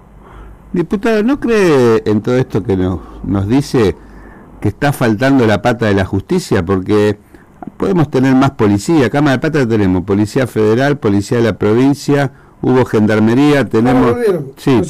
Diputado, 0.72 1.24
¿no 1.24 1.39
cree 1.39 2.03
en 2.06 2.22
todo 2.22 2.36
esto 2.38 2.63
que 2.63 2.77
nos, 2.77 3.00
nos 3.24 3.48
dice 3.48 3.96
que 4.62 4.70
está 4.70 4.94
faltando 4.94 5.46
la 5.46 5.62
pata 5.62 5.88
de 5.88 5.94
la 5.94 6.06
justicia? 6.06 6.63
Porque 6.63 7.18
podemos 7.77 8.10
tener 8.10 8.36
más 8.36 8.51
policía. 8.51 9.10
Mar 9.13 9.39
del 9.39 9.39
Plata 9.39 9.68
tenemos 9.68 10.03
policía 10.03 10.48
federal, 10.48 10.98
policía 10.98 11.38
de 11.38 11.44
la 11.44 11.58
provincia, 11.58 12.32
hubo 12.62 12.86
gendarmería, 12.86 13.68
tenemos... 13.68 14.15
sí, 14.58 14.82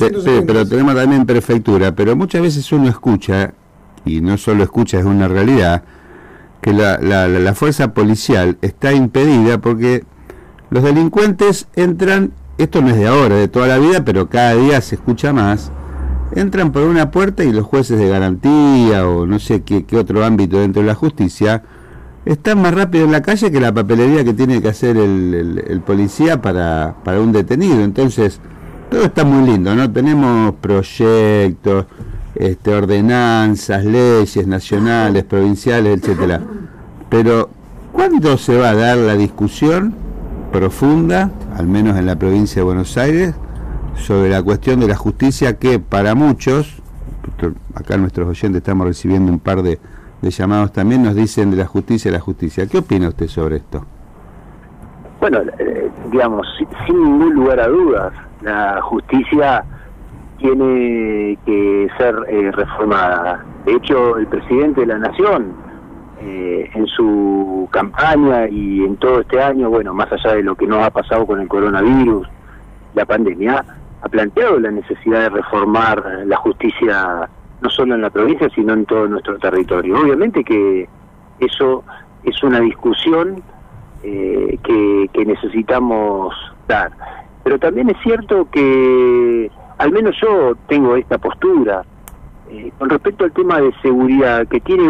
pero 0.46 0.68
tenemos 0.68 0.96
también 0.96 1.25
prefectura, 1.25 1.94
pero 1.94 2.16
muchas 2.16 2.42
veces 2.42 2.72
uno 2.72 2.90
escucha, 2.90 3.54
y 4.06 4.22
no 4.22 4.38
solo 4.38 4.63
escucha, 4.63 5.00
es 5.00 5.06
una 5.06 5.28
realidad, 5.28 5.84
que 6.62 6.72
la, 6.72 6.98
la, 7.00 7.28
la 7.28 7.54
fuerza 7.54 7.94
policial 7.94 8.58
está 8.62 8.94
impedida 8.94 9.58
porque 9.58 10.06
los 10.74 10.82
delincuentes 10.82 11.68
entran, 11.75 12.32
esto 12.58 12.82
no 12.82 12.89
es 12.89 12.96
de 12.96 13.06
ahora, 13.06 13.36
de 13.36 13.48
toda 13.48 13.68
la 13.68 13.77
vida, 13.77 14.03
pero 14.03 14.27
cada 14.27 14.56
día 14.56 14.82
se 14.82 14.96
escucha 14.96 15.32
más, 15.32 15.72
entran 16.36 16.72
por 16.72 16.82
una 16.82 17.12
puerta 17.12 17.44
y 17.44 17.51
los 17.51 17.63
jueces 17.63 18.00
de 18.00 18.10
garantía 18.10 19.08
o 19.08 19.27
no 19.27 19.38
sé 19.38 19.62
qué, 19.62 19.86
otro 19.96 20.25
ámbito 20.25 20.58
dentro 20.58 20.82
de 20.82 20.88
la 20.88 20.96
justicia, 20.96 21.62
está 22.25 22.56
más 22.56 22.74
rápido 22.74 23.06
en 23.06 23.12
la 23.12 23.22
calle 23.22 23.51
que 23.51 23.60
la 23.60 23.72
papelería 23.72 24.24
que 24.24 24.34
tiene 24.34 24.63
que 24.63 24.70
hacer 24.70 24.98
el, 24.98 25.80
policía 25.86 26.42
para, 26.42 26.96
para 27.03 27.22
un 27.22 27.32
detenido. 27.32 27.84
Entonces, 27.84 28.39
todo 28.89 29.03
está 29.03 29.24
muy 29.24 29.48
lindo, 29.48 29.75
¿no? 29.75 29.92
Tenemos 29.92 30.56
proyectos, 30.56 31.86
este, 32.34 32.74
ordenanzas, 32.74 33.86
leyes 33.86 34.48
nacionales, 34.48 35.24
provinciales, 35.24 36.00
etcétera. 36.00 36.42
Pero, 37.12 37.51
¿cuándo 37.92 38.39
se 38.39 38.58
va 38.58 38.72
a 38.72 38.75
dar 38.75 38.98
la 38.98 39.13
discusión 39.13 40.01
profunda, 40.53 41.31
al 41.57 41.67
menos 41.67 41.98
en 41.98 42.05
la 42.05 42.15
provincia 42.15 42.62
de 42.62 42.63
Buenos 42.63 42.95
Aires, 42.98 43.33
sobre 43.95 44.29
la 44.29 44.41
cuestión 44.41 44.79
de 44.79 44.88
la 44.88 44.95
justicia 44.95 45.57
que 45.57 45.79
para 45.79 46.13
muchos, 46.13 46.81
acá 47.75 47.98
nuestros 47.98 48.29
oyentes 48.29 48.57
estamos 48.57 48.86
recibiendo 48.88 49.31
un 49.31 49.39
par 49.39 49.63
de 49.63 49.79
llamados 50.29 50.72
también 50.72 51.03
nos 51.03 51.15
dicen 51.15 51.51
de 51.51 51.57
la 51.57 51.65
justicia 51.65 52.12
la 52.12 52.19
justicia. 52.19 52.67
¿Qué 52.67 52.77
opina 52.77 53.10
usted 53.10 53.27
sobre 53.27 53.57
esto? 53.57 53.83
Bueno, 55.19 55.39
eh, 55.57 55.89
digamos, 56.12 56.48
sin, 56.86 57.03
ningún 57.03 57.33
lugar 57.33 57.60
a 57.60 57.67
dudas, 57.67 58.13
la 58.41 58.79
justicia 58.81 59.65
tiene 60.38 61.38
que 61.45 61.88
ser 61.98 62.15
eh, 62.29 62.51
reformada. 62.51 63.43
De 63.65 63.74
hecho, 63.74 64.17
el 64.17 64.27
presidente 64.27 64.81
de 64.81 64.88
la 64.88 65.00
Nación, 65.00 65.53
eh, 66.22 66.70
en 66.74 66.88
su 66.88 67.67
campaña 67.72 68.48
y 68.48 68.84
en 68.84 68.98
todo 68.98 69.22
este 69.22 69.41
año, 69.41 69.70
bueno, 69.70 69.93
más 69.93 70.12
allá 70.12 70.36
de 70.36 70.43
lo 70.43 70.55
que 70.55 70.67
nos 70.67 70.84
ha 70.84 70.89
pasado 70.89 71.25
con 71.25 71.41
el 71.41 71.48
coronavirus, 71.48 72.27
la 72.93 73.05
pandemia, 73.05 73.63
ha 74.01 74.10
planteado 74.10 74.60
la 74.60 74.72
necesidad 74.72 75.22
de 75.22 75.29
reformar 75.29 76.24
la 76.25 76.38
justicia 76.38 77.29
no 77.62 77.70
solo 77.70 77.96
en 77.96 78.01
la 78.01 78.10
provincia, 78.10 78.50
sino 78.53 78.74
en 78.74 78.86
todo 78.86 79.08
nuestro 79.08 79.38
territorio. 79.39 79.98
Obviamente 79.98 80.43
que 80.43 80.88
eso 81.39 81.84
es 82.24 82.43
una 82.43 82.60
discusión 82.60 83.41
eh, 84.03 84.58
que, 84.63 85.25
necesitamos 85.25 86.36
dar. 86.67 86.91
Pero 87.43 87.58
también 87.60 87.89
es 87.89 87.98
cierto 88.03 88.50
que, 88.51 89.50
al 89.77 89.91
menos 89.91 90.15
yo 90.22 90.55
tengo 90.67 90.98
esta 90.98 91.17
postura, 91.17 91.84
eh, 92.50 92.72
con 92.77 92.89
respecto 92.89 93.24
al 93.24 93.32
tema 93.32 93.62
de 93.62 93.74
seguridad, 93.82 94.46
que 94.48 94.60
tiene 94.60 94.89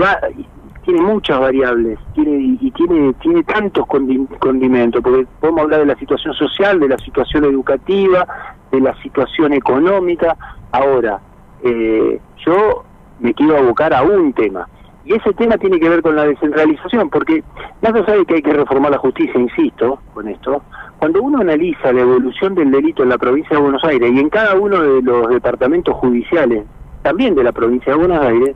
tiene 0.84 1.02
muchas 1.02 1.40
variables 1.40 2.00
tiene 2.14 2.58
y 2.60 2.72
tiene 2.72 3.14
tiene 3.14 3.44
tantos 3.44 3.86
condimentos 3.88 5.02
porque 5.02 5.26
podemos 5.40 5.62
hablar 5.62 5.82
de 5.82 5.86
la 5.88 5.96
situación 5.96 6.34
social 6.34 6.80
de 6.80 6.90
la 6.90 6.98
situación 6.98 7.46
educativa 7.46 8.28
de 8.72 8.82
la 8.82 8.96
situación 9.02 9.54
económica 9.54 10.36
ahora 10.72 11.20
eh, 11.64 12.20
yo 12.46 12.84
me 13.20 13.34
quiero 13.34 13.58
abocar 13.58 13.94
a 13.94 14.04
un 14.04 14.34
tema. 14.34 14.68
Y 15.06 15.14
ese 15.14 15.34
tema 15.34 15.58
tiene 15.58 15.80
que 15.80 15.90
ver 15.90 16.02
con 16.02 16.16
la 16.16 16.26
descentralización, 16.26 17.10
porque 17.10 17.44
nadie 17.82 18.06
sabe 18.06 18.26
que 18.26 18.36
hay 18.36 18.42
que 18.42 18.54
reformar 18.54 18.92
la 18.92 18.98
justicia, 18.98 19.40
insisto, 19.40 20.00
con 20.14 20.28
esto. 20.28 20.62
Cuando 21.00 21.22
uno 21.22 21.40
analiza 21.40 21.92
la 21.92 22.02
evolución 22.02 22.56
del 22.56 22.72
delito 22.72 23.04
en 23.04 23.10
la 23.10 23.18
provincia 23.18 23.58
de 23.58 23.64
Buenos 23.64 23.84
Aires 23.84 24.12
y 24.14 24.20
en 24.20 24.30
cada 24.30 24.56
uno 24.56 24.82
de 24.82 25.02
los 25.02 25.28
departamentos 25.30 25.96
judiciales, 25.96 26.64
también 27.02 27.36
de 27.36 27.44
la 27.44 27.52
provincia 27.52 27.94
de 27.94 28.00
Buenos 28.00 28.26
Aires, 28.26 28.56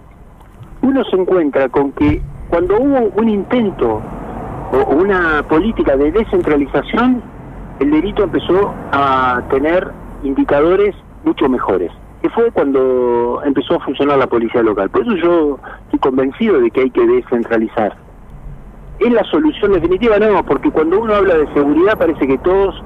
uno 0.88 1.04
se 1.04 1.18
encuentra 1.18 1.68
con 1.68 1.92
que 1.92 2.22
cuando 2.50 2.78
hubo 2.80 3.12
un 3.18 3.30
intento 3.30 4.02
o 4.72 4.96
una 4.96 5.44
política 5.48 5.98
de 5.98 6.12
descentralización, 6.12 7.22
el 7.80 7.92
delito 7.92 8.24
empezó 8.24 8.74
a 8.94 9.42
tener 9.50 9.92
indicadores 10.24 10.96
mucho 11.24 11.50
mejores 11.50 11.92
que 12.22 12.30
fue 12.32 12.50
cuando 12.52 13.42
empezó 13.46 13.76
a 13.76 13.80
funcionar 13.80 14.18
la 14.18 14.26
policía 14.26 14.64
local. 14.64 14.90
Por 14.90 15.02
eso 15.02 15.16
yo 15.18 15.60
estoy 15.84 16.00
convencido 16.00 16.60
de 16.60 16.72
que 16.72 16.82
hay 16.82 16.90
que 16.90 17.06
descentralizar. 17.06 17.96
¿Es 18.98 19.12
la 19.12 19.24
solución 19.26 19.74
definitiva? 19.74 20.18
No, 20.18 20.44
porque 20.44 20.72
cuando 20.72 21.00
uno 21.00 21.14
habla 21.14 21.38
de 21.38 21.54
seguridad 21.54 21.96
parece 21.96 22.26
que 22.26 22.40
todos 22.40 22.84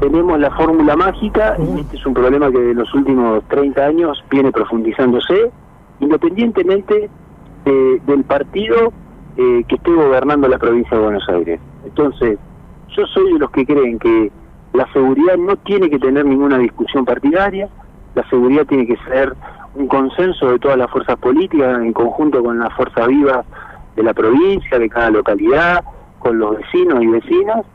tenemos 0.00 0.38
la 0.38 0.50
fórmula 0.50 0.96
mágica 0.96 1.56
y 1.58 1.80
este 1.80 1.96
es 1.96 2.04
un 2.04 2.12
problema 2.12 2.50
que 2.50 2.72
en 2.72 2.76
los 2.76 2.92
últimos 2.92 3.42
30 3.48 3.82
años 3.82 4.22
viene 4.30 4.52
profundizándose, 4.52 5.50
independientemente 6.00 7.08
del 7.64 8.24
partido 8.24 8.92
eh, 9.36 9.64
que 9.66 9.76
esté 9.76 9.92
gobernando 9.92 10.48
la 10.48 10.58
provincia 10.58 10.96
de 10.96 11.02
Buenos 11.02 11.28
Aires. 11.28 11.60
Entonces, 11.84 12.38
yo 12.96 13.06
soy 13.06 13.32
de 13.32 13.38
los 13.38 13.50
que 13.50 13.66
creen 13.66 13.98
que 13.98 14.30
la 14.72 14.90
seguridad 14.92 15.36
no 15.36 15.56
tiene 15.56 15.90
que 15.90 15.98
tener 15.98 16.24
ninguna 16.24 16.58
discusión 16.58 17.04
partidaria, 17.04 17.68
la 18.14 18.28
seguridad 18.28 18.66
tiene 18.66 18.86
que 18.86 18.96
ser 19.08 19.34
un 19.74 19.88
consenso 19.88 20.50
de 20.50 20.58
todas 20.58 20.78
las 20.78 20.90
fuerzas 20.90 21.16
políticas 21.18 21.78
en 21.80 21.92
conjunto 21.92 22.42
con 22.42 22.58
las 22.58 22.72
fuerzas 22.74 23.08
vivas 23.08 23.44
de 23.96 24.02
la 24.02 24.14
provincia, 24.14 24.78
de 24.78 24.88
cada 24.88 25.10
localidad, 25.10 25.84
con 26.18 26.38
los 26.38 26.56
vecinos 26.56 27.02
y 27.02 27.06
vecinas 27.06 27.66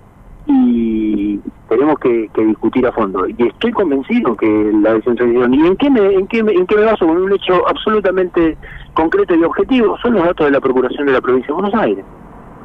y 0.47 1.39
tenemos 1.69 1.99
que, 1.99 2.29
discutir 2.35 2.85
a 2.87 2.91
fondo. 2.91 3.27
Y 3.27 3.47
estoy 3.47 3.71
convencido 3.71 4.35
que 4.35 4.71
la 4.81 4.95
descentralización, 4.95 5.53
¿y 5.53 5.67
en 5.67 5.77
qué, 5.77 5.89
me, 5.89 6.13
en, 6.13 6.27
qué 6.27 6.39
en 6.39 6.67
qué 6.67 6.75
me 6.75 6.85
baso? 6.85 7.07
Con 7.07 7.17
un 7.17 7.31
hecho 7.31 7.67
absolutamente 7.67 8.57
concreto 8.95 9.35
y 9.35 9.43
objetivo, 9.43 9.97
son 10.01 10.15
los 10.15 10.23
datos 10.23 10.47
de 10.47 10.51
la 10.51 10.59
Procuración 10.59 11.05
de 11.05 11.13
la 11.13 11.21
Provincia 11.21 11.47
de 11.47 11.53
Buenos 11.53 11.73
Aires. 11.75 12.03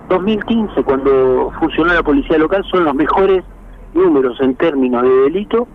2015, 0.09 0.83
cuando 0.83 1.53
funcionó 1.61 1.93
la 1.95 2.03
policía 2.03 2.39
local, 2.39 2.65
son 2.71 2.85
los 2.85 2.95
mejores 2.95 3.45
números 3.95 4.39
en 4.41 4.55
términos 4.57 5.03
de 5.03 5.09
delito 5.09 5.69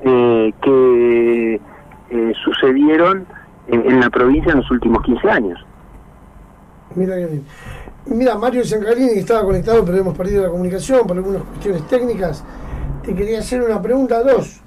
eh, 0.00 0.52
que 0.62 1.60
eh, 2.10 2.32
sucedieron 2.44 3.26
en, 3.66 4.00
la 4.00 4.08
provincia 4.10 4.52
en 4.52 4.58
los 4.58 4.70
últimos 4.70 5.02
15 5.02 5.30
años. 5.30 5.66
Mira, 6.94 7.16
Mira, 8.10 8.36
Mario 8.36 8.64
Zancarini 8.64 9.18
estaba 9.18 9.44
conectado, 9.44 9.84
pero 9.84 9.98
hemos 9.98 10.16
perdido 10.16 10.42
la 10.42 10.48
comunicación 10.48 11.06
por 11.06 11.16
algunas 11.16 11.42
cuestiones 11.42 11.86
técnicas. 11.88 12.42
Te 13.04 13.14
quería 13.14 13.40
hacer 13.40 13.62
una 13.62 13.80
pregunta, 13.82 14.22
dos. 14.22 14.60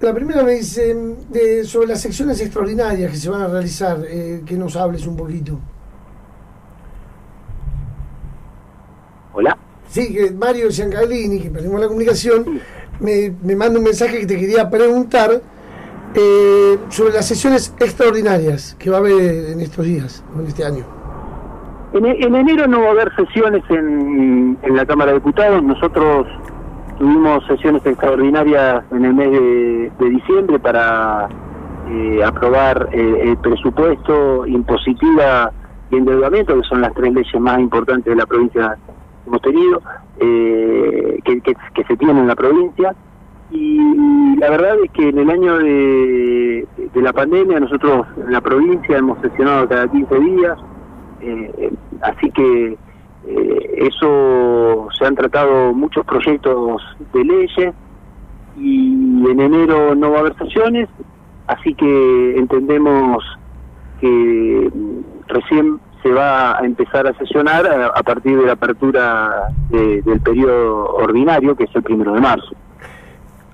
La 0.00 0.14
primera 0.14 0.42
me 0.42 0.52
dice 0.52 0.94
de, 1.28 1.64
sobre 1.64 1.88
las 1.88 2.00
secciones 2.00 2.40
extraordinarias 2.40 3.10
que 3.10 3.16
se 3.18 3.28
van 3.28 3.42
a 3.42 3.48
realizar, 3.48 4.02
eh, 4.08 4.42
que 4.46 4.56
nos 4.56 4.76
hables 4.76 5.06
un 5.06 5.16
poquito. 5.16 5.58
Hola. 9.34 9.58
Sí, 9.90 10.12
que 10.12 10.30
Mario 10.30 10.70
Giancarlini, 10.70 11.40
que 11.40 11.50
perdimos 11.50 11.80
la 11.80 11.88
comunicación, 11.88 12.60
me, 13.00 13.34
me 13.42 13.56
manda 13.56 13.78
un 13.78 13.84
mensaje 13.84 14.20
que 14.20 14.26
te 14.26 14.38
quería 14.38 14.70
preguntar 14.70 15.42
eh, 16.14 16.78
sobre 16.88 17.12
las 17.12 17.26
sesiones 17.26 17.74
extraordinarias 17.78 18.74
que 18.78 18.88
va 18.88 18.96
a 18.96 19.00
haber 19.00 19.50
en 19.50 19.60
estos 19.60 19.84
días, 19.84 20.24
en 20.34 20.46
este 20.46 20.64
año. 20.64 21.05
En, 21.96 22.04
e- 22.04 22.18
en 22.20 22.34
enero 22.34 22.66
no 22.66 22.82
va 22.82 22.88
a 22.88 22.90
haber 22.90 23.14
sesiones 23.16 23.62
en, 23.70 24.58
la 24.68 24.84
Cámara 24.84 25.12
de 25.12 25.18
Diputados. 25.18 25.62
Nosotros 25.62 26.26
tuvimos 26.98 27.42
sesiones 27.46 27.84
extraordinarias 27.86 28.84
en 28.90 29.04
el 29.06 29.14
mes 29.14 29.30
de, 29.30 30.10
diciembre 30.10 30.58
para 30.58 31.26
eh, 31.88 32.22
aprobar 32.22 32.90
eh, 32.92 33.20
el 33.22 33.38
presupuesto, 33.38 34.46
impositiva 34.46 35.50
y 35.90 35.96
endeudamiento, 35.96 36.60
que 36.60 36.68
son 36.68 36.82
las 36.82 36.92
tres 36.92 37.14
leyes 37.14 37.40
más 37.40 37.60
importantes 37.60 38.04
de 38.04 38.16
la 38.16 38.26
provincia 38.26 38.76
que 38.84 39.28
hemos 39.28 39.40
tenido, 39.40 39.80
eh, 40.20 41.18
que, 41.24 41.56
se 41.82 41.96
tienen 41.96 42.18
en 42.18 42.28
la 42.28 42.36
provincia. 42.36 42.94
Y 43.50 44.36
la 44.36 44.50
verdad 44.50 44.76
es 44.84 44.90
que 44.90 45.08
en 45.08 45.18
el 45.18 45.30
año 45.30 45.56
de, 45.58 46.66
de 46.92 47.02
la 47.02 47.14
pandemia 47.14 47.58
nosotros 47.58 48.06
en 48.18 48.32
la 48.32 48.42
provincia 48.42 48.98
hemos 48.98 49.18
sesionado 49.22 49.66
cada 49.66 49.88
15 49.88 50.20
días, 50.20 50.58
eh, 51.20 51.70
así 52.02 52.30
que 52.30 52.76
eh, 53.26 53.88
eso 53.90 54.88
se 54.98 55.04
han 55.04 55.14
tratado 55.14 55.72
muchos 55.72 56.04
proyectos 56.06 56.82
de 57.12 57.24
leyes 57.24 57.74
y 58.56 58.92
en 59.28 59.40
enero 59.40 59.94
no 59.94 60.10
va 60.12 60.18
a 60.18 60.20
haber 60.20 60.36
sesiones, 60.38 60.88
así 61.46 61.74
que 61.74 62.36
entendemos 62.38 63.24
que 64.00 64.70
mm, 64.72 65.28
recién 65.28 65.80
se 66.02 66.12
va 66.12 66.56
a 66.58 66.64
empezar 66.64 67.06
a 67.06 67.14
sesionar 67.18 67.66
a, 67.66 67.86
a 67.88 68.02
partir 68.02 68.38
de 68.38 68.46
la 68.46 68.52
apertura 68.52 69.48
de- 69.70 70.02
del 70.02 70.20
periodo 70.20 70.94
ordinario, 70.94 71.56
que 71.56 71.64
es 71.64 71.74
el 71.74 71.82
primero 71.82 72.12
de 72.12 72.20
marzo. 72.20 72.54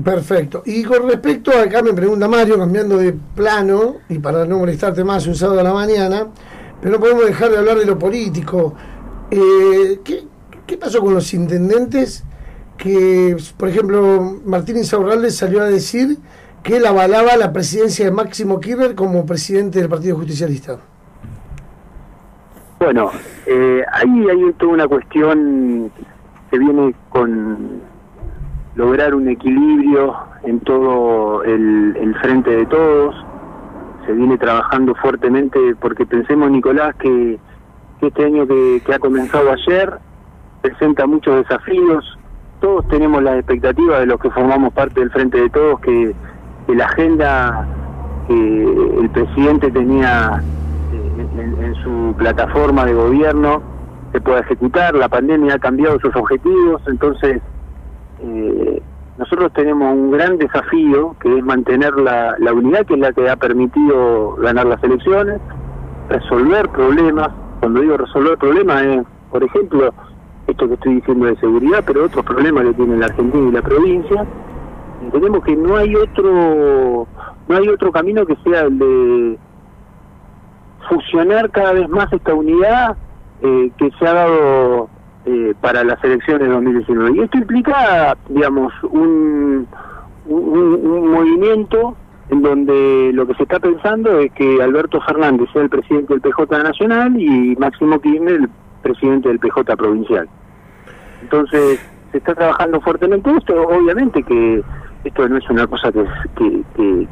Perfecto. 0.03 0.63
Y 0.67 0.83
con 0.85 1.09
respecto 1.09 1.53
acá 1.53 1.81
me 1.83 1.93
pregunta 1.93 2.27
Mario, 2.29 2.59
cambiando 2.59 2.97
de 2.99 3.15
plano, 3.35 3.95
y 4.09 4.19
para 4.19 4.45
no 4.45 4.59
molestarte 4.59 5.05
más 5.05 5.27
un 5.27 5.35
sábado 5.35 5.61
a 5.61 5.63
la 5.63 5.73
mañana, 5.73 6.27
pero 6.83 6.95
no 6.95 7.01
podemos 7.01 7.25
dejar 7.25 7.51
de 7.51 7.59
hablar 7.59 7.79
de 7.79 7.87
lo 7.87 7.97
político. 7.97 8.75
Eh, 9.31 10.01
¿qué, 10.05 10.25
qué 10.67 10.77
pasó 10.77 11.01
con 11.01 11.15
los 11.15 11.33
intendentes? 11.33 12.25
Que, 12.77 13.37
por 13.57 13.69
ejemplo, 13.69 14.41
Martín 14.45 14.77
Insaurralde 14.77 15.31
salió 15.31 15.63
a 15.63 15.67
decir 15.67 16.19
que 16.65 16.79
él 16.79 16.87
avalaba 16.87 17.37
la 17.37 17.53
presidencia 17.53 18.05
de 18.05 18.11
Máximo 18.11 18.59
Kirchner 18.59 18.97
como 18.97 19.25
presidente 19.25 19.79
del 19.79 19.89
Partido 19.89 20.17
Justicialista. 20.17 20.81
Bueno, 22.81 23.13
eh, 23.47 23.85
ahí 23.93 24.29
hay 24.29 24.53
toda 24.55 24.73
una 24.73 24.89
cuestión 24.89 25.93
que 26.51 26.59
viene 26.59 26.93
con 27.11 27.81
lograr 28.75 29.15
un 29.15 29.29
equilibrio 29.29 30.17
en 30.43 30.59
todo 30.61 31.45
el, 31.45 31.97
el 31.97 32.15
frente 32.17 32.51
de 32.51 32.67
todos. 32.67 33.15
Se 34.07 34.13
viene 34.13 34.37
trabajando 34.39 34.95
fuertemente 34.97 35.59
porque 35.81 36.07
pensemos, 36.07 36.51
Nicolás, 36.51 36.95
que, 36.97 37.39
este 38.01 38.25
año 38.25 38.47
que, 38.47 38.83
ha 38.93 38.99
comenzado 38.99 39.53
ayer 39.53 39.99
presenta 40.61 41.07
muchos 41.07 41.37
desafíos. 41.37 42.19
Todos 42.61 42.87
tenemos 42.89 43.23
las 43.23 43.37
expectativas 43.37 44.01
de 44.01 44.07
los 44.07 44.21
que 44.21 44.31
formamos 44.31 44.73
parte 44.73 45.01
del 45.01 45.11
frente 45.11 45.41
de 45.41 45.51
todos 45.51 45.81
que, 45.81 46.15
que 46.67 46.75
la 46.75 46.87
agenda 46.87 47.67
que 48.27 48.99
el 49.01 49.11
presidente 49.11 49.71
tenía 49.71 50.43
eh, 50.93 51.27
en, 51.39 51.65
en 51.65 51.75
su 51.77 52.15
plataforma 52.17 52.85
de 52.85 52.95
gobierno 52.95 53.63
se 54.13 54.21
pueda 54.21 54.41
ejecutar. 54.41 54.95
La 54.95 55.09
pandemia 55.09 55.55
ha 55.55 55.59
cambiado 55.59 55.99
sus 55.99 56.15
objetivos, 56.15 56.83
entonces 56.87 57.41
eh, 58.21 58.83
nosotros 59.19 59.53
tenemos 59.53 59.93
un 59.93 60.11
gran 60.11 60.39
desafío 60.39 61.15
que 61.21 61.39
es 61.39 61.45
mantener 61.45 61.95
la, 61.99 62.35
la 62.39 62.53
unidad 62.53 62.87
que 62.87 62.95
es 62.95 63.01
la 63.01 63.13
que 63.13 63.29
ha 63.29 63.37
permitido 63.37 64.37
ganar 64.37 64.67
las 64.67 64.83
elecciones, 64.83 65.41
resolver 66.09 66.69
problemas. 66.71 67.29
Cuando 67.61 67.81
digo 67.81 67.97
resolver 67.97 68.39
problemas 68.39 68.83
es, 68.83 69.03
por 69.31 69.45
ejemplo, 69.45 69.93
esto 70.47 70.69
que 70.69 70.75
estoy 70.75 70.95
diciendo 70.97 71.27
de 71.27 71.37
seguridad, 71.37 71.85
pero 71.87 72.05
otros 72.05 72.25
problemas 72.25 72.65
que 72.65 72.75
tiene 72.75 72.97
la 72.97 73.07
Argentina 73.07 73.49
y 73.49 73.53
la 73.53 73.63
provincia. 73.63 74.27
Entendemos 75.03 75.45
que 75.45 75.57
no 75.57 75.77
hay 75.77 75.95
otro 75.95 77.07
no 77.49 77.57
hay 77.57 77.69
otro 77.69 77.93
camino 77.93 78.25
que 78.25 78.37
sea 78.45 78.63
el 78.63 78.79
de 78.79 79.39
fusionar 80.89 81.51
cada 81.51 81.73
vez 81.73 81.89
más 81.89 82.13
esta 82.13 82.35
unidad 82.35 82.97
eh, 83.43 83.71
que 83.77 83.91
se 83.99 84.07
ha 84.07 84.15
dado 84.15 84.89
eh, 85.25 85.55
para 85.61 85.85
las 85.85 86.03
elecciones 86.03 86.49
de 86.49 86.55
2019. 86.55 87.17
Y 87.17 87.21
esto 87.21 87.39
implica, 87.39 88.17
digamos, 88.29 88.73
un, 88.83 89.69
un, 90.27 91.13
movimiento 91.13 91.97
en 92.29 92.43
donde 92.43 93.13
lo 93.13 93.27
que 93.27 93.35
se 93.35 93.45
está 93.45 93.61
pensando 93.61 94.19
es 94.19 94.33
que 94.33 94.61
Alberto 94.61 95.01
Fernández 95.03 95.49
sea 95.53 95.63
el 95.63 95.71
presidente 95.71 96.15
del 96.15 96.23
PJ 96.23 96.63
Nacional 96.63 97.21
y 97.21 97.55
Máximo 97.57 98.01
Kirchner 98.01 98.35
el 98.35 98.51
presidente 98.83 99.29
del 99.29 99.39
PJ 99.39 99.77
Provincial. 99.77 100.29
Entonces, 101.23 101.79
se 102.11 102.19
está 102.19 102.35
trabajando 102.35 102.81
fuertemente 102.81 103.31
esto, 103.31 103.55
obviamente 103.63 104.23
que 104.25 104.63
esto 105.05 105.29
no 105.29 105.37
es 105.37 105.51
una 105.51 105.67
cosa 105.67 105.93
que, 105.93 106.05
que, 106.37 106.63
que, 106.75 107.09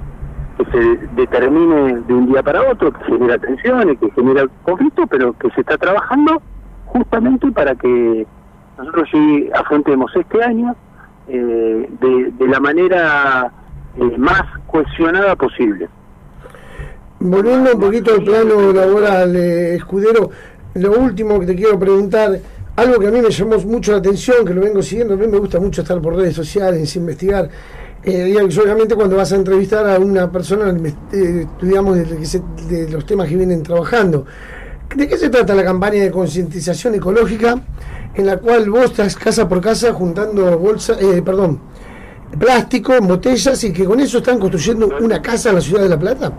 que 0.59 0.65
se 0.73 1.07
determine 1.15 2.01
de 2.01 2.15
un 2.15 2.27
día 2.27 2.43
para 2.43 2.71
otro, 2.71 2.93
que 2.93 3.05
genera 3.05 3.39
tensiones, 3.39 3.99
que 3.99 4.11
genera 4.11 4.47
conflictos, 4.65 5.07
pero 5.09 5.33
que 5.35 5.51
se 5.51 5.61
está 5.61 5.79
trabajando 5.79 6.43
justamente 6.93 7.51
para 7.53 7.75
que 7.75 8.27
nosotros 8.79 9.09
sí 9.13 9.51
afrontemos 9.55 10.11
este 10.15 10.43
año 10.43 10.75
eh, 11.29 11.89
de, 12.39 12.49
la 12.49 12.61
manera 12.61 13.53
eh, 13.97 14.19
más 14.19 14.43
cohesionada 14.67 15.37
posible. 15.37 15.89
Volviendo 17.21 17.75
un 17.75 17.81
poquito 17.81 18.15
al 18.15 18.25
plano 18.25 18.73
laboral, 18.73 19.37
eh, 19.37 19.75
Escudero, 19.77 20.31
lo 20.75 20.93
último 20.93 21.39
que 21.41 21.47
te 21.47 21.55
quiero 21.55 21.79
preguntar, 21.79 22.39
algo 22.77 22.99
que 22.99 23.09
a 23.09 23.11
mí 23.11 23.21
me 23.21 23.31
llamó 23.31 23.59
mucho 23.59 23.93
la 23.93 23.99
atención, 23.99 24.45
que 24.45 24.55
lo 24.55 24.63
vengo 24.63 24.83
siguiendo, 24.83 25.15
a 25.15 25.17
mí 25.17 25.27
me 25.27 25.39
gusta 25.39 25.61
mucho 25.61 25.83
estar 25.83 26.01
por 26.01 26.17
redes 26.17 26.35
sociales, 26.35 26.97
investigar, 26.97 27.49
eh, 28.03 28.35
obviamente 28.41 28.95
cuando 28.95 29.17
vas 29.17 29.31
a 29.33 29.37
entrevistar 29.37 29.87
a 29.87 29.99
una 29.99 30.33
persona, 30.33 30.71
eh, 30.71 30.95
de, 31.13 31.47
de, 31.67 32.85
de 32.85 32.91
los 32.91 33.05
temas 33.05 33.29
que 33.29 33.37
vienen 33.37 33.63
trabajando. 33.63 34.25
¿De 34.95 35.07
qué 35.07 35.17
se 35.17 35.31
trata 35.31 35.55
la 35.55 35.63
campaña 35.63 36.03
de 36.03 36.11
concientización 36.11 36.97
ecológica 36.97 37.55
en 38.15 38.27
la 38.27 38.39
cual 38.39 38.69
vos 38.71 38.87
estás 38.87 39.17
casa 39.17 39.49
por 39.49 39.61
casa 39.61 39.93
juntando 39.93 40.59
bolsa, 40.59 40.95
eh, 41.01 41.23
perdón, 41.23 41.61
plástico, 42.37 42.95
botellas 43.01 43.63
y 43.63 43.73
que 43.73 43.85
con 43.85 44.01
eso 44.01 44.19
están 44.19 44.41
construyendo 44.41 44.89
una 45.01 45.23
casa 45.23 45.51
en 45.51 45.55
la 45.55 45.61
ciudad 45.61 45.83
de 45.85 45.89
La 45.91 45.99
Plata? 45.99 46.33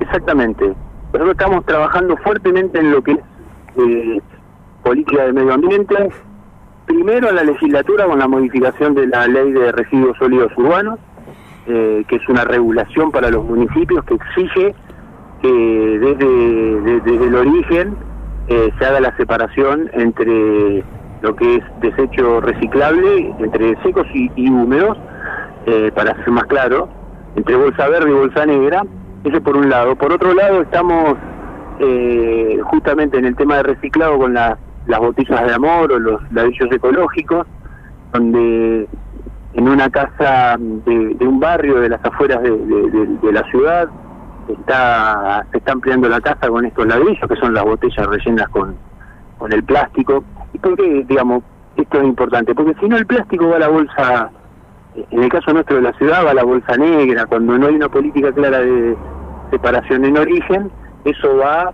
Exactamente. 0.00 0.72
Nosotros 1.12 1.30
estamos 1.32 1.66
trabajando 1.66 2.16
fuertemente 2.16 2.78
en 2.78 2.90
lo 2.92 3.02
que 3.02 3.12
es 3.12 3.18
eh, 3.76 4.20
política 4.82 5.24
de 5.24 5.32
medio 5.34 5.52
ambiente. 5.52 5.94
Primero 6.86 7.28
en 7.28 7.36
la 7.36 7.44
legislatura 7.44 8.06
con 8.06 8.18
la 8.18 8.26
modificación 8.26 8.94
de 8.94 9.06
la 9.06 9.26
ley 9.26 9.52
de 9.52 9.70
residuos 9.70 10.16
sólidos 10.16 10.50
urbanos, 10.56 10.98
eh, 11.66 12.04
que 12.08 12.16
es 12.16 12.28
una 12.30 12.44
regulación 12.44 13.12
para 13.12 13.28
los 13.28 13.44
municipios 13.44 14.02
que 14.06 14.14
exige 14.14 14.74
que 15.42 15.98
desde, 15.98 16.80
de, 16.80 17.00
desde 17.00 17.26
el 17.26 17.34
origen 17.34 17.96
eh, 18.48 18.72
se 18.78 18.84
haga 18.84 19.00
la 19.00 19.16
separación 19.16 19.90
entre 19.92 20.84
lo 21.20 21.36
que 21.36 21.56
es 21.56 21.64
desecho 21.80 22.40
reciclable, 22.40 23.34
entre 23.38 23.80
secos 23.82 24.06
y, 24.14 24.50
húmedos, 24.50 24.98
eh, 25.66 25.90
para 25.94 26.16
ser 26.16 26.30
más 26.30 26.44
claro, 26.44 26.88
entre 27.36 27.56
bolsa 27.56 27.88
verde 27.88 28.10
y 28.10 28.14
bolsa 28.14 28.46
negra, 28.46 28.82
ese 29.24 29.40
por 29.40 29.56
un 29.56 29.68
lado. 29.68 29.94
Por 29.96 30.12
otro 30.12 30.34
lado 30.34 30.62
estamos 30.62 31.16
eh, 31.78 32.58
justamente 32.64 33.18
en 33.18 33.26
el 33.26 33.36
tema 33.36 33.56
de 33.56 33.62
reciclado 33.64 34.18
con 34.18 34.34
la, 34.34 34.58
las 34.86 34.98
botellas 34.98 35.46
de 35.46 35.54
amor 35.54 35.92
o 35.92 35.98
los 35.98 36.32
ladrillos 36.32 36.70
ecológicos, 36.72 37.46
donde 38.12 38.88
en 39.54 39.68
una 39.68 39.88
casa 39.90 40.56
de, 40.58 41.16
un 41.20 41.38
barrio 41.38 41.80
de 41.80 41.90
las 41.90 42.04
afueras 42.04 42.42
de 42.42 43.32
la 43.32 43.44
ciudad, 43.50 43.88
está 44.48 45.46
se 45.50 45.58
está 45.58 45.72
ampliando 45.72 46.08
la 46.08 46.20
casa 46.20 46.48
con 46.48 46.64
estos 46.64 46.86
ladrillos 46.86 47.28
que 47.28 47.36
son 47.36 47.54
las 47.54 47.64
botellas 47.64 48.06
rellenas 48.06 48.48
con, 48.48 48.76
con 49.38 49.52
el 49.52 49.62
plástico. 49.64 50.24
¿Y 50.52 50.58
por 50.58 50.76
qué, 50.76 51.04
digamos, 51.08 51.42
esto 51.76 51.98
es 51.98 52.04
importante? 52.04 52.54
Porque 52.54 52.74
si 52.80 52.88
no 52.88 52.96
el 52.96 53.06
plástico 53.06 53.48
va 53.48 53.56
a 53.56 53.60
la 53.60 53.68
bolsa, 53.68 54.30
en 55.10 55.22
el 55.22 55.28
caso 55.30 55.52
nuestro 55.52 55.76
de 55.76 55.82
la 55.82 55.92
ciudad, 55.94 56.24
va 56.24 56.30
a 56.30 56.34
la 56.34 56.44
bolsa 56.44 56.76
negra, 56.76 57.26
cuando 57.26 57.58
no 57.58 57.66
hay 57.66 57.76
una 57.76 57.88
política 57.88 58.32
clara 58.32 58.58
de 58.58 58.96
separación 59.50 60.04
en 60.04 60.18
origen, 60.18 60.70
eso 61.04 61.36
va 61.36 61.72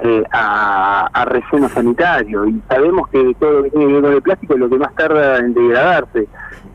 eh, 0.00 0.22
a, 0.30 1.08
a 1.12 1.24
relleno 1.24 1.68
sanitario 1.68 2.46
y 2.46 2.62
sabemos 2.68 3.08
que 3.08 3.34
todo 3.40 3.50
lo 3.50 3.62
que 3.64 3.70
tiene 3.70 3.86
que 3.86 3.92
ver 3.94 4.02
con 4.02 4.12
el 4.12 4.22
plástico 4.22 4.54
es 4.54 4.60
lo 4.60 4.68
que 4.68 4.78
más 4.78 4.94
tarda 4.94 5.38
en 5.38 5.54
degradarse. 5.54 6.28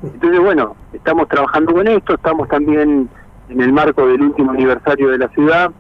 Entonces, 0.04 0.40
bueno, 0.42 0.76
estamos 0.92 1.28
trabajando 1.30 1.74
con 1.74 1.88
esto, 1.88 2.16
estamos 2.16 2.50
también 2.50 3.10
en 3.54 3.62
el 3.62 3.72
marco 3.72 4.08
del 4.08 4.22
último 4.22 4.52
aniversario 4.52 5.10
de 5.10 5.20
la 5.20 5.28
ciudad, 5.30 5.72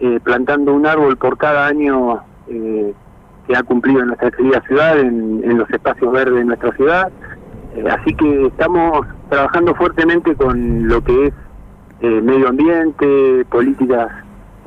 eh, 0.00 0.20
plantando 0.22 0.74
un 0.74 0.86
árbol 0.86 1.16
por 1.16 1.38
cada 1.38 1.66
año 1.66 2.20
eh, 2.48 2.92
que 3.46 3.56
ha 3.56 3.62
cumplido 3.62 4.04
nuestra 4.04 4.30
querida 4.30 4.60
ciudad, 4.66 4.98
en, 5.00 5.56
los 5.56 5.70
espacios 5.70 6.12
verdes 6.12 6.34
de 6.34 6.44
nuestra 6.44 6.72
ciudad. 6.72 7.10
Eh, 7.74 7.84
así 7.90 8.14
que 8.14 8.46
estamos 8.46 9.06
trabajando 9.30 9.74
fuertemente 9.74 10.34
con 10.34 10.88
lo 10.88 11.02
que 11.02 11.28
es 11.28 11.34
medio 12.22 12.48
ambiente, 12.48 13.46
políticas 13.48 14.08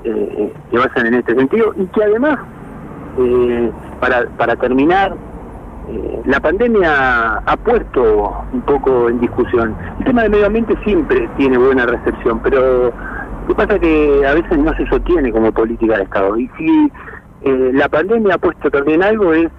que 0.04 0.52
vayan 0.72 1.06
en 1.08 1.14
este 1.14 1.36
sentido 1.36 1.74
y 1.78 1.86
que 1.86 2.04
además, 2.04 2.40
para 4.00 4.56
terminar, 4.56 5.16
la 6.26 6.40
pandemia 6.40 7.38
ha 7.38 7.58
puesto 7.58 8.44
un 8.54 8.62
poco 8.62 9.10
en 9.10 9.20
discusión. 9.20 9.76
El 10.00 10.06
tema 10.06 10.24
del 10.24 10.32
medio 10.32 10.46
ambiente 10.48 10.76
siempre 10.84 11.30
tiene 11.38 11.58
buena 11.58 11.86
recepción, 11.86 12.40
pero 12.44 12.92
lo 13.48 13.56
pasa 13.56 13.80
que 13.80 14.26
a 14.28 14.34
veces 14.34 14.58
no 14.60 14.76
se 14.76 14.86
sostiene 14.88 15.32
como 15.32 15.52
política 15.52 15.98
de 15.98 16.04
Estado. 16.04 16.38
Y 16.38 16.50
si 16.58 16.92
eh, 17.42 17.72
la 17.74 17.90
pandemia 17.90 18.36
ha 18.36 18.38
puesto 18.38 18.70
también 18.70 19.02
algo 19.02 19.34
es 19.34 19.50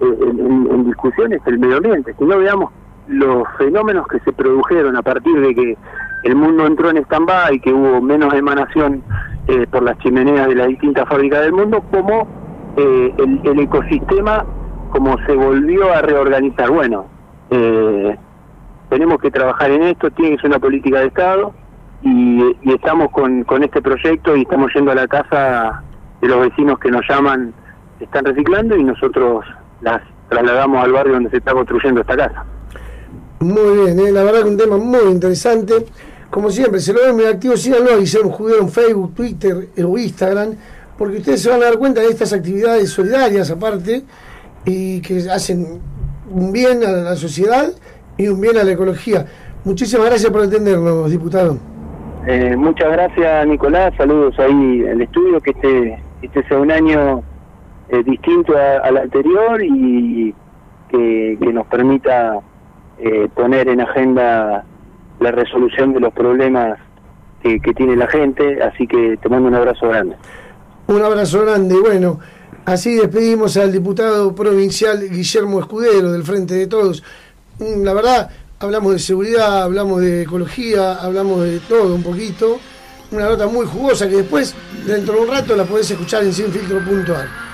eh, 0.00 0.16
en, 0.20 0.84
discusión 0.84 1.32
es 1.32 1.40
el 1.46 1.58
medio 1.58 1.76
ambiente. 1.76 2.14
Si 2.18 2.24
no 2.24 2.38
veamos 2.38 2.70
los 3.06 3.44
fenómenos 3.58 4.06
que 4.08 4.18
se 4.20 4.32
produjeron 4.32 4.96
a 4.96 5.02
partir 5.02 5.40
de 5.40 5.54
que 5.54 5.78
el 6.24 6.36
mundo 6.36 6.66
entró 6.66 6.90
en 6.90 6.98
stand-by 6.98 7.60
que 7.60 7.72
hubo 7.72 8.00
menos 8.00 8.32
emanación 8.34 9.02
eh, 9.48 9.66
por 9.70 9.82
las 9.82 9.98
chimeneas 9.98 10.48
de 10.48 10.54
las 10.54 10.68
distintas 10.68 11.08
fábricas 11.08 11.42
del 11.42 11.52
mundo, 11.52 11.82
como 11.90 12.26
eh, 12.76 13.14
el 13.44 13.60
ecosistema 13.60 14.44
como 14.90 15.16
se 15.26 15.34
volvió 15.34 15.92
a 15.92 16.02
reorganizar. 16.02 16.70
Bueno, 16.70 17.06
eh, 17.50 18.16
tenemos 18.88 19.20
que 19.20 19.30
trabajar 19.30 19.70
en 19.70 19.84
esto, 19.84 20.10
tiene 20.10 20.32
que 20.32 20.42
ser 20.42 20.50
una 20.50 20.58
política 20.58 21.00
de 21.00 21.06
Estado 21.06 21.54
y, 22.02 22.56
estamos 22.72 23.10
con, 23.12 23.44
este 23.62 23.80
proyecto 23.80 24.36
y 24.36 24.42
estamos 24.42 24.72
yendo 24.74 24.90
a 24.90 24.94
la 24.94 25.06
casa 25.06 25.82
de 26.20 26.28
los 26.28 26.40
vecinos 26.40 26.78
que 26.78 26.90
nos 26.90 27.02
llaman, 27.08 27.54
están 27.98 28.24
reciclando 28.24 28.76
y 28.76 28.84
nosotros 28.84 29.44
las 29.80 30.02
trasladamos 30.28 30.84
al 30.84 30.92
barrio 30.92 31.14
donde 31.14 31.30
se 31.30 31.38
está 31.38 31.52
construyendo 31.52 32.00
esta 32.00 32.16
casa. 32.16 32.44
Muy 33.40 33.84
bien, 33.84 33.98
eh, 34.00 34.12
la 34.12 34.24
verdad 34.24 34.42
que 34.42 34.48
un 34.48 34.58
tema 34.58 34.76
muy 34.76 35.10
interesante. 35.10 35.86
Como 36.30 36.50
siempre, 36.50 36.80
se 36.80 36.92
lo 36.92 37.00
ven 37.00 37.16
muy 37.16 37.24
activo, 37.24 37.56
síganlo 37.56 37.92
a 37.92 37.96
Guillermo 37.96 38.30
Judeo 38.30 38.60
en 38.60 38.68
Facebook, 38.68 39.14
Twitter 39.14 39.68
o 39.84 39.98
Instagram, 39.98 40.54
porque 40.96 41.16
ustedes 41.18 41.42
se 41.42 41.50
van 41.50 41.62
a 41.62 41.66
dar 41.66 41.78
cuenta 41.78 42.00
de 42.00 42.08
estas 42.08 42.32
actividades 42.32 42.90
solidarias 42.90 43.50
aparte 43.50 44.04
y 44.64 45.00
que 45.00 45.18
hacen 45.30 45.80
un 46.30 46.52
bien 46.52 46.84
a 46.84 46.90
la 46.90 47.16
sociedad 47.16 47.68
y 48.16 48.28
un 48.28 48.40
bien 48.40 48.56
a 48.58 48.64
la 48.64 48.72
ecología. 48.72 49.26
Muchísimas 49.64 50.06
gracias 50.06 50.30
por 50.30 50.42
atendernos, 50.42 51.10
diputado. 51.10 51.58
Eh, 52.26 52.54
muchas 52.56 52.92
gracias 52.92 53.46
Nicolás, 53.46 53.92
saludos 53.96 54.38
ahí 54.38 54.86
al 54.86 55.00
estudio, 55.00 55.40
que 55.40 55.50
este, 55.50 56.02
este 56.22 56.46
sea 56.48 56.58
un 56.58 56.70
año 56.70 57.22
eh, 57.88 58.02
distinto 58.04 58.54
al 58.56 58.98
anterior 58.98 59.62
y 59.62 60.34
que, 60.90 61.38
que 61.40 61.52
nos 61.52 61.66
permita 61.66 62.38
eh, 62.98 63.28
poner 63.34 63.68
en 63.68 63.80
agenda 63.80 64.64
la 65.18 65.30
resolución 65.30 65.92
de 65.94 66.00
los 66.00 66.12
problemas 66.12 66.78
que, 67.42 67.58
que 67.60 67.72
tiene 67.72 67.96
la 67.96 68.06
gente, 68.06 68.62
así 68.62 68.86
que 68.86 69.16
te 69.16 69.28
mando 69.28 69.48
un 69.48 69.54
abrazo 69.54 69.88
grande. 69.88 70.16
Un 70.86 71.02
abrazo 71.02 71.42
grande. 71.42 71.74
Y 71.74 71.80
bueno, 71.80 72.18
así 72.64 72.94
despedimos 72.94 73.56
al 73.56 73.72
diputado 73.72 74.34
provincial 74.34 75.08
Guillermo 75.08 75.60
Escudero 75.60 76.12
del 76.12 76.24
Frente 76.24 76.54
de 76.54 76.66
Todos. 76.66 77.02
Mm, 77.58 77.82
La 77.82 77.92
verdad, 77.94 78.30
hablamos 78.58 78.92
de 78.92 78.98
seguridad, 78.98 79.62
hablamos 79.62 80.00
de 80.00 80.22
ecología, 80.22 80.94
hablamos 80.94 81.42
de 81.44 81.60
todo 81.60 81.94
un 81.94 82.02
poquito. 82.02 82.58
Una 83.10 83.28
nota 83.28 83.46
muy 83.48 83.66
jugosa 83.66 84.08
que 84.08 84.16
después, 84.16 84.54
dentro 84.86 85.14
de 85.14 85.20
un 85.20 85.28
rato, 85.28 85.56
la 85.56 85.64
podés 85.64 85.90
escuchar 85.90 86.22
en 86.22 86.32
sinfiltro.ar. 86.32 87.49